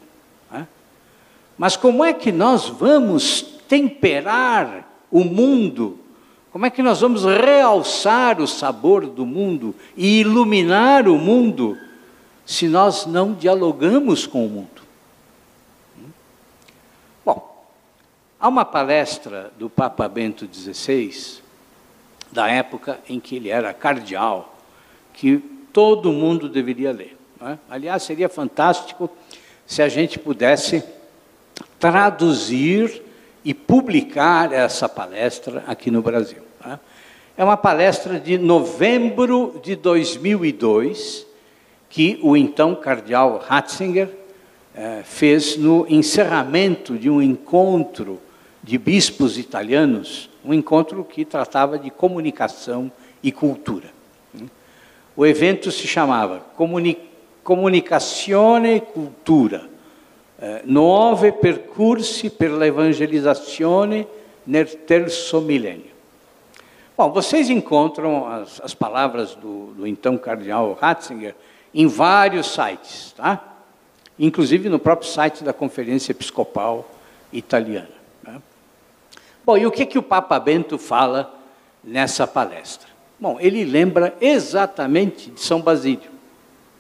Né? 0.50 0.68
Mas 1.58 1.76
como 1.76 2.04
é 2.04 2.14
que 2.14 2.32
nós 2.32 2.70
vamos 2.70 3.42
temperar 3.68 4.88
o 5.12 5.24
mundo? 5.24 6.00
Como 6.52 6.66
é 6.66 6.70
que 6.70 6.84
nós 6.84 7.00
vamos 7.00 7.24
realçar 7.24 8.42
o 8.42 8.48
sabor 8.48 9.08
do 9.08 9.26
mundo 9.26 9.74
e 9.96 10.20
iluminar 10.20 11.08
o 11.08 11.18
mundo 11.18 11.78
se 12.46 12.68
nós 12.68 13.06
não 13.06 13.34
dialogamos 13.34 14.28
com 14.28 14.46
o 14.46 14.50
mundo? 14.50 14.82
Bom, 17.24 17.66
há 18.38 18.50
uma 18.50 18.66
palestra 18.66 19.52
do 19.58 19.70
Papa 19.70 20.10
Bento 20.10 20.48
XVI 20.52 21.42
da 22.32 22.50
época 22.50 23.00
em 23.08 23.20
que 23.20 23.38
ele 23.38 23.50
era 23.50 23.74
cardeal, 23.74 24.56
que 25.14 25.38
todo 25.72 26.12
mundo 26.12 26.50
deveria 26.50 26.92
ler. 26.92 27.18
É? 27.42 27.58
Aliás, 27.70 28.04
seria 28.04 28.28
fantástico 28.28 29.10
se 29.66 29.82
a 29.82 29.88
gente 29.88 30.20
pudesse 30.20 30.84
traduzir 31.80 33.02
e 33.44 33.54
publicar 33.54 34.52
essa 34.54 34.88
palestra 34.88 35.64
aqui 35.68 35.90
no 35.90 36.02
Brasil. 36.02 36.42
É? 36.66 36.78
é 37.38 37.44
uma 37.44 37.58
palestra 37.58 38.20
de 38.20 38.38
novembro 38.38 39.60
de 39.64 39.76
2002, 39.76 41.26
que 41.90 42.20
o 42.22 42.38
então 42.38 42.76
cardeal 42.76 43.44
Ratzinger 43.46 44.10
eh, 44.76 45.02
fez 45.04 45.58
no 45.58 45.86
encerramento 45.90 46.98
de 46.98 47.10
um 47.10 47.22
encontro 47.22 48.22
de 48.64 48.78
bispos 48.78 49.38
italianos 49.38 50.30
um 50.44 50.54
encontro 50.54 51.04
que 51.04 51.24
tratava 51.24 51.78
de 51.78 51.90
comunicação 51.90 52.92
e 53.22 53.32
cultura. 53.32 53.92
O 55.16 55.26
evento 55.26 55.72
se 55.72 55.88
chamava 55.88 56.40
Comuni 56.56 56.98
Comunicazione 57.44 58.76
e 58.76 58.82
Cultura, 58.82 59.68
Nuove 60.64 61.34
percorsi 61.34 62.32
per 62.32 62.52
l'evangelizzazione 62.52 64.08
nel 64.44 64.86
terzo 64.86 65.40
millennio. 65.40 65.92
Bom, 66.98 67.12
vocês 67.12 67.50
encontram 67.50 68.28
as, 68.28 68.60
as 68.64 68.74
palavras 68.74 69.36
do, 69.36 69.68
do, 69.74 69.88
então 69.88 70.18
cardeal 70.18 70.78
Ratzinger 70.80 71.36
em 71.74 71.88
vários 71.88 72.48
sites, 72.54 73.14
tá? 73.16 73.56
inclusive 74.18 74.68
no 74.68 74.80
próprio 74.80 75.10
site 75.10 75.44
da 75.44 75.54
Conferência 75.54 76.12
Episcopal 76.12 76.90
Italiana. 77.32 78.02
Bom, 79.44 79.58
e 79.58 79.66
o 79.66 79.72
que, 79.72 79.86
que 79.86 79.98
o 79.98 80.04
Papa 80.04 80.40
Bento 80.40 80.78
fala 80.78 81.34
nessa 81.84 82.28
palestra? 82.28 82.88
Bom, 83.20 83.38
ele 83.40 83.64
lembra 83.64 84.16
exatamente 84.22 85.32
de 85.32 85.42
São 85.42 85.62
Basílio. 85.62 86.12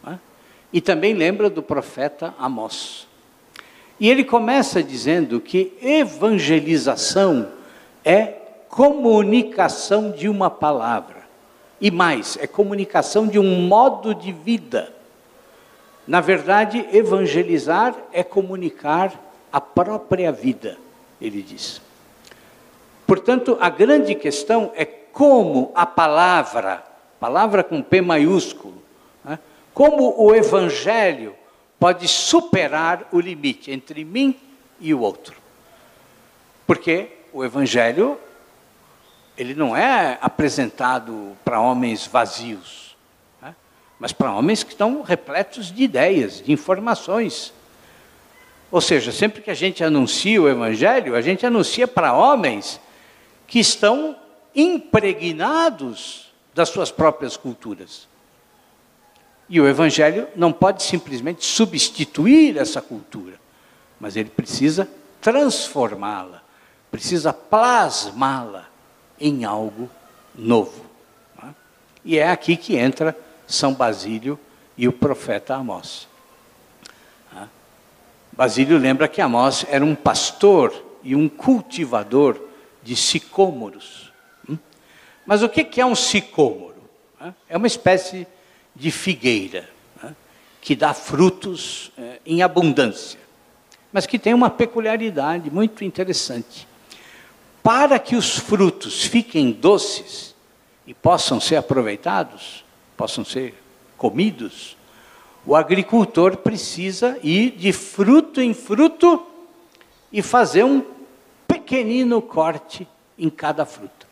Né? 0.04 0.19
E 0.71 0.80
também 0.80 1.13
lembra 1.13 1.50
do 1.50 1.63
profeta 1.63 2.34
Amós. 2.38 3.08
E 4.02 4.10
ele 4.10 4.24
começa 4.24 4.82
dizendo 4.82 5.40
que 5.40 5.78
evangelização 5.80 7.50
é 8.04 8.34
comunicação 8.68 10.10
de 10.10 10.28
uma 10.28 10.50
palavra. 10.50 11.22
E 11.80 11.92
mais, 11.92 12.36
é 12.42 12.48
comunicação 12.48 13.28
de 13.28 13.38
um 13.38 13.68
modo 13.68 14.16
de 14.16 14.32
vida. 14.32 14.92
Na 16.08 16.20
verdade, 16.20 16.84
evangelizar 16.92 17.96
é 18.12 18.24
comunicar 18.24 19.14
a 19.54 19.62
própria 19.62 20.32
vida, 20.32 20.80
ele 21.22 21.44
diz. 21.44 21.80
Portanto, 23.06 23.56
a 23.62 23.70
grande 23.70 24.16
questão 24.16 24.72
é 24.76 24.84
como 24.84 25.72
a 25.76 25.86
palavra, 25.86 26.84
palavra 27.20 27.64
com 27.64 27.84
P 27.84 28.02
maiúsculo, 28.02 28.82
né, 29.24 29.38
como 29.76 30.16
o 30.18 30.34
Evangelho 30.34 31.36
pode 31.82 32.08
superar 32.08 33.08
o 33.12 33.20
limite 33.20 33.72
entre 33.72 34.06
mim 34.06 34.39
e 34.80 34.94
o 34.94 35.00
outro. 35.00 35.36
Porque 36.67 37.08
o 37.34 37.44
Evangelho, 37.44 38.20
ele 39.36 39.56
não 39.56 39.76
é 39.76 40.15
apresentado 40.22 41.36
para 41.44 41.60
homens 41.60 42.06
vazios, 42.06 42.96
né, 43.41 43.56
mas 43.98 44.13
para 44.13 44.32
homens 44.32 44.63
que 44.63 44.74
estão 44.74 45.02
repletos 45.02 45.72
de 45.72 45.82
ideias, 45.82 46.39
de 46.39 46.52
informações. 46.52 47.52
Ou 48.70 48.80
seja, 48.80 49.12
sempre 49.12 49.41
que 49.41 49.50
a 49.50 49.56
gente 49.56 49.84
anuncia 49.84 50.39
o 50.39 50.48
Evangelho, 50.48 51.15
a 51.15 51.22
gente 51.22 51.48
anuncia 51.48 51.88
para 51.88 52.13
homens 52.13 52.80
que 53.48 53.58
estão 53.58 54.15
impregnados 54.54 56.32
das 56.54 56.70
suas 56.70 56.91
próprias 56.91 57.36
culturas. 57.36 58.11
E 59.52 59.60
o 59.60 59.68
Evangelho 59.68 60.30
não 60.34 60.54
pode 60.54 60.82
simplesmente 60.82 61.44
substituir 61.44 62.58
essa 62.58 62.82
cultura, 62.82 63.38
mas 64.00 64.16
ele 64.16 64.30
precisa 64.30 64.90
transformá-la, 65.20 66.42
precisa 66.90 67.34
plasmá-la 67.34 68.70
em 69.20 69.44
algo 69.44 69.90
novo. 70.34 70.86
É? 71.44 71.48
E 72.06 72.18
é 72.18 72.32
aqui 72.32 72.56
que 72.56 72.78
entra 72.78 73.14
São 73.46 73.74
Basílio 73.74 74.40
e 74.78 74.88
o 74.88 74.94
profeta 74.94 75.54
Amós. 75.54 76.08
É? 77.36 77.44
Basílio 78.32 78.78
lembra 78.78 79.10
que 79.10 79.20
Amós 79.20 79.66
era 79.68 79.84
um 79.84 79.96
pastor 79.96 80.74
e 81.04 81.14
um 81.14 81.28
cultivador 81.28 82.42
de 82.82 82.96
sicômoros. 82.96 84.14
Hum? 84.50 84.58
Mas 85.26 85.44
o 85.44 85.50
que 85.50 85.82
é 85.82 85.86
um 85.86 85.94
sicômoro? 85.94 86.72
É 87.50 87.58
uma 87.58 87.68
espécie 87.68 88.20
de 88.20 88.41
figueira 88.92 89.70
que 90.62 90.76
dá 90.76 90.94
frutos 90.94 91.92
é, 91.98 92.20
em 92.24 92.44
abundância, 92.44 93.20
mas 93.92 94.06
que 94.06 94.20
tem 94.20 94.34
uma 94.34 94.50
peculiaridade 94.50 95.50
muito 95.50 95.84
interessante. 95.84 96.68
Para 97.64 97.98
que 97.98 98.16
os 98.16 98.38
frutos 98.38 99.04
fiquem 99.04 99.52
doces 99.52 100.36
e 100.86 100.94
possam 100.94 101.41
ser 101.41 101.56
aproveitados, 101.56 102.64
possam 102.95 103.26
ser 103.26 103.56
comidos, 103.98 104.78
o 105.45 105.56
agricultor 105.56 106.38
precisa 106.38 107.20
ir 107.24 107.52
de 107.52 107.74
fruto 107.74 108.39
em 108.39 108.54
fruto 108.54 109.26
e 110.12 110.22
fazer 110.22 110.64
um 110.64 110.84
pequenino 111.48 112.22
corte 112.22 112.88
em 113.18 113.30
cada 113.30 113.66
fruta. 113.66 114.08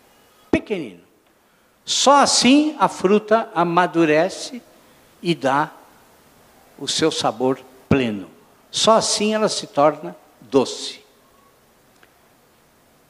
Pequenino. 0.50 1.09
Só 1.90 2.22
assim 2.22 2.76
a 2.78 2.88
fruta 2.88 3.50
amadurece 3.56 4.62
e 5.24 5.34
dá 5.34 5.72
o 6.78 6.88
seu 6.88 7.10
sabor 7.10 7.60
pleno. 7.90 8.30
Só 8.70 8.92
assim 8.92 9.34
ela 9.34 9.50
se 9.50 9.66
torna 9.66 10.16
doce. 10.40 11.02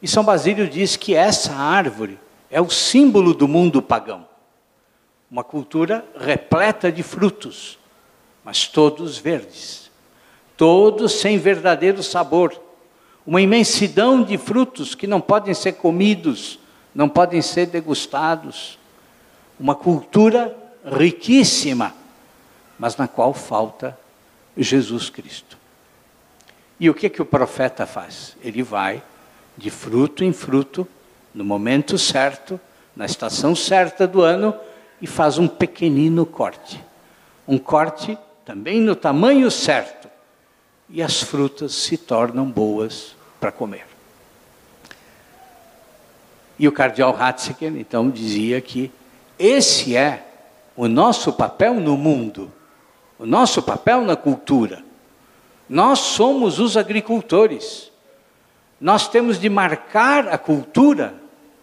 E 0.01 0.07
São 0.07 0.23
Basílio 0.23 0.69
diz 0.69 0.95
que 0.95 1.13
essa 1.13 1.53
árvore 1.53 2.17
é 2.49 2.61
o 2.61 2.69
símbolo 2.69 3.33
do 3.33 3.49
mundo 3.49 3.81
pagão. 3.81 4.25
Uma 5.29 5.43
cultura 5.43 6.05
repleta 6.17 6.89
de 6.89 7.03
frutos, 7.03 7.77
mas 8.45 8.65
todos 8.65 9.17
verdes, 9.17 9.91
todos 10.55 11.19
sem 11.19 11.37
verdadeiro 11.37 12.01
sabor 12.01 12.57
uma 13.25 13.41
imensidão 13.41 14.23
de 14.23 14.37
frutos 14.37 14.95
que 14.95 15.05
não 15.05 15.19
podem 15.19 15.53
ser 15.53 15.73
comidos, 15.73 16.58
não 16.93 17.07
podem 17.07 17.41
ser 17.41 17.67
degustados. 17.67 18.77
Uma 19.59 19.75
cultura 19.75 20.55
riquíssima, 20.85 21.93
mas 22.77 22.95
na 22.95 23.07
qual 23.07 23.33
falta 23.33 23.97
Jesus 24.57 25.09
Cristo. 25.09 25.57
E 26.79 26.89
o 26.89 26.93
que 26.93 27.09
que 27.09 27.21
o 27.21 27.25
profeta 27.25 27.85
faz? 27.85 28.35
Ele 28.41 28.63
vai 28.63 29.03
de 29.57 29.69
fruto 29.69 30.23
em 30.23 30.31
fruto, 30.31 30.87
no 31.33 31.43
momento 31.43 31.97
certo, 31.97 32.59
na 32.95 33.05
estação 33.05 33.53
certa 33.53 34.07
do 34.07 34.21
ano, 34.21 34.55
e 35.01 35.07
faz 35.07 35.37
um 35.37 35.47
pequenino 35.47 36.25
corte. 36.25 36.81
Um 37.47 37.57
corte 37.57 38.17
também 38.45 38.79
no 38.79 38.95
tamanho 38.95 39.51
certo. 39.51 40.09
E 40.89 41.03
as 41.03 41.21
frutas 41.21 41.73
se 41.73 41.97
tornam 41.97 42.49
boas 42.49 43.15
para 43.39 43.51
comer. 43.51 43.88
E 46.59 46.67
o 46.67 46.71
cardeal 46.71 47.13
Ratzinger, 47.13 47.73
então, 47.77 48.09
dizia 48.09 48.59
que 48.59 48.91
esse 49.39 49.95
é 49.95 50.27
o 50.75 50.89
nosso 50.89 51.31
papel 51.31 51.75
no 51.75 51.95
mundo, 51.95 52.51
o 53.17 53.25
nosso 53.25 53.63
papel 53.63 54.01
na 54.01 54.17
cultura. 54.17 54.83
Nós 55.69 55.99
somos 55.99 56.59
os 56.59 56.75
agricultores. 56.75 57.89
Nós 58.79 59.07
temos 59.07 59.39
de 59.39 59.49
marcar 59.49 60.27
a 60.27 60.37
cultura 60.37 61.13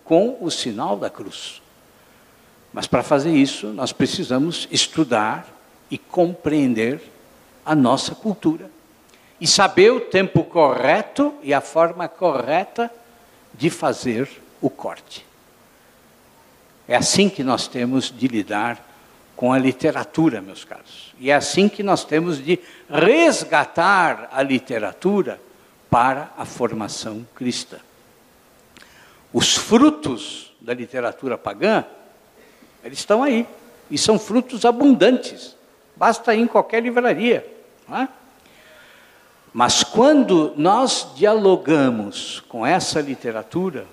com 0.04 0.38
o 0.40 0.50
sinal 0.50 0.96
da 0.96 1.10
cruz. 1.10 1.60
Mas 2.72 2.86
para 2.86 3.02
fazer 3.02 3.34
isso, 3.34 3.68
nós 3.68 3.92
precisamos 3.92 4.66
estudar 4.70 5.46
e 5.90 5.98
compreender 5.98 7.02
a 7.64 7.74
nossa 7.74 8.14
cultura. 8.14 8.70
E 9.40 9.46
saber 9.46 9.90
o 9.92 10.00
tempo 10.00 10.44
correto 10.44 11.34
e 11.42 11.52
a 11.52 11.60
forma 11.60 12.08
correta 12.08 12.90
de 13.52 13.68
fazer 13.68 14.28
o 14.60 14.70
corte. 14.70 15.26
É 16.88 16.96
assim 16.96 17.28
que 17.28 17.42
nós 17.42 17.66
temos 17.66 18.10
de 18.10 18.28
lidar 18.28 18.84
com 19.34 19.52
a 19.52 19.58
literatura, 19.58 20.40
meus 20.40 20.64
caros. 20.64 21.14
E 21.18 21.30
é 21.30 21.34
assim 21.34 21.68
que 21.68 21.82
nós 21.82 22.04
temos 22.04 22.42
de 22.42 22.58
resgatar 22.88 24.30
a 24.32 24.42
literatura 24.42 25.40
para 25.90 26.30
a 26.36 26.44
formação 26.44 27.26
cristã. 27.34 27.78
Os 29.32 29.56
frutos 29.56 30.52
da 30.60 30.72
literatura 30.72 31.36
pagã, 31.36 31.84
eles 32.82 32.98
estão 32.98 33.22
aí. 33.22 33.46
E 33.90 33.98
são 33.98 34.18
frutos 34.18 34.64
abundantes. 34.64 35.56
Basta 35.94 36.34
ir 36.34 36.40
em 36.40 36.46
qualquer 36.46 36.82
livraria. 36.82 37.46
É? 37.92 38.08
Mas 39.52 39.84
quando 39.84 40.52
nós 40.56 41.08
dialogamos 41.14 42.40
com 42.48 42.66
essa 42.66 43.00
literatura, 43.00 43.86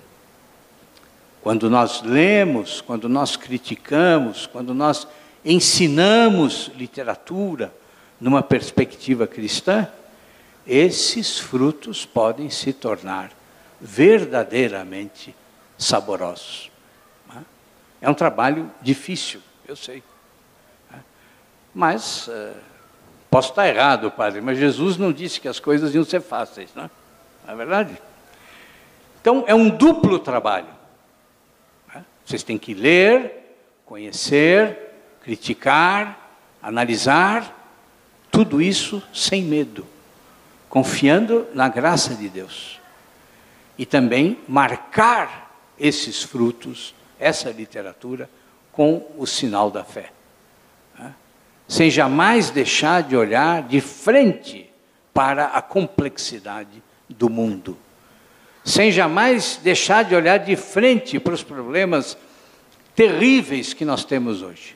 quando 1.44 1.70
nós 1.70 2.02
lemos, 2.02 2.80
quando 2.80 3.10
nós 3.10 3.36
criticamos, 3.36 4.48
quando 4.48 4.74
nós 4.74 5.06
ensinamos 5.44 6.72
literatura 6.74 7.74
numa 8.20 8.42
perspectiva 8.42 9.28
cristã, 9.28 9.86
esses 10.66 11.38
frutos 11.38 12.06
podem 12.06 12.50
se 12.50 12.72
tornar 12.72 13.32
verdadeiramente 13.82 15.36
saborosos. 15.78 16.72
É 18.02 18.10
um 18.10 18.14
trabalho 18.14 18.72
difícil, 18.82 19.42
eu 19.68 19.76
sei. 19.76 20.02
Mas 21.76 22.28
uh, 22.30 22.54
posso 23.30 23.50
estar 23.50 23.68
errado, 23.68 24.10
padre, 24.12 24.40
mas 24.40 24.58
Jesus 24.58 24.96
não 24.96 25.12
disse 25.12 25.42
que 25.42 25.50
as 25.50 25.60
coisas 25.60 25.94
iam 25.94 26.06
ser 26.06 26.22
fáceis, 26.22 26.70
não 26.74 26.86
é, 26.86 26.90
não 27.46 27.54
é 27.54 27.58
verdade? 27.58 28.02
Então 29.20 29.44
é 29.46 29.54
um 29.54 29.70
duplo 29.70 30.20
trabalho. 30.20 30.83
Vocês 32.26 32.44
têm 32.44 32.58
que 32.58 32.74
ler, 32.74 33.58
conhecer, 33.86 34.78
criticar, 35.22 36.38
analisar, 36.62 37.60
tudo 38.32 38.62
isso 38.62 39.04
sem 39.14 39.44
medo, 39.44 39.86
confiando 40.70 41.48
na 41.54 41.68
graça 41.68 42.16
de 42.16 42.30
Deus. 42.30 42.80
E 43.78 43.86
também 43.86 44.40
marcar 44.48 45.56
esses 45.78 46.24
frutos, 46.24 46.96
essa 47.20 47.52
literatura, 47.52 48.30
com 48.72 49.06
o 49.18 49.26
sinal 49.26 49.70
da 49.70 49.84
fé. 49.84 50.12
Sem 51.68 51.90
jamais 51.90 52.50
deixar 52.50 53.04
de 53.04 53.16
olhar 53.16 53.64
de 53.64 53.82
frente 53.82 54.70
para 55.14 55.46
a 55.48 55.62
complexidade 55.62 56.82
do 57.08 57.30
mundo 57.30 57.78
sem 58.64 58.92
jamais 58.92 59.60
deixar 59.62 60.04
de 60.04 60.16
olhar 60.16 60.38
de 60.38 60.56
frente 60.56 61.20
para 61.20 61.34
os 61.34 61.44
problemas 61.44 62.18
terríveis 62.96 63.74
que 63.74 63.84
nós 63.84 64.06
temos 64.06 64.42
hoje. 64.42 64.76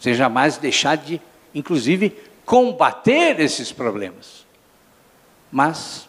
Sem 0.00 0.14
jamais 0.14 0.56
deixar 0.56 0.96
de, 0.96 1.20
inclusive, 1.54 2.16
combater 2.44 3.38
esses 3.38 3.70
problemas. 3.70 4.46
Mas 5.52 6.08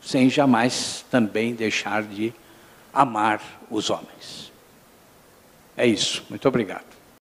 sem 0.00 0.30
jamais 0.30 1.04
também 1.10 1.54
deixar 1.54 2.02
de 2.02 2.32
amar 2.92 3.40
os 3.70 3.90
homens. 3.90 4.50
É 5.76 5.86
isso. 5.86 6.24
Muito 6.28 6.48
obrigado. 6.48 6.87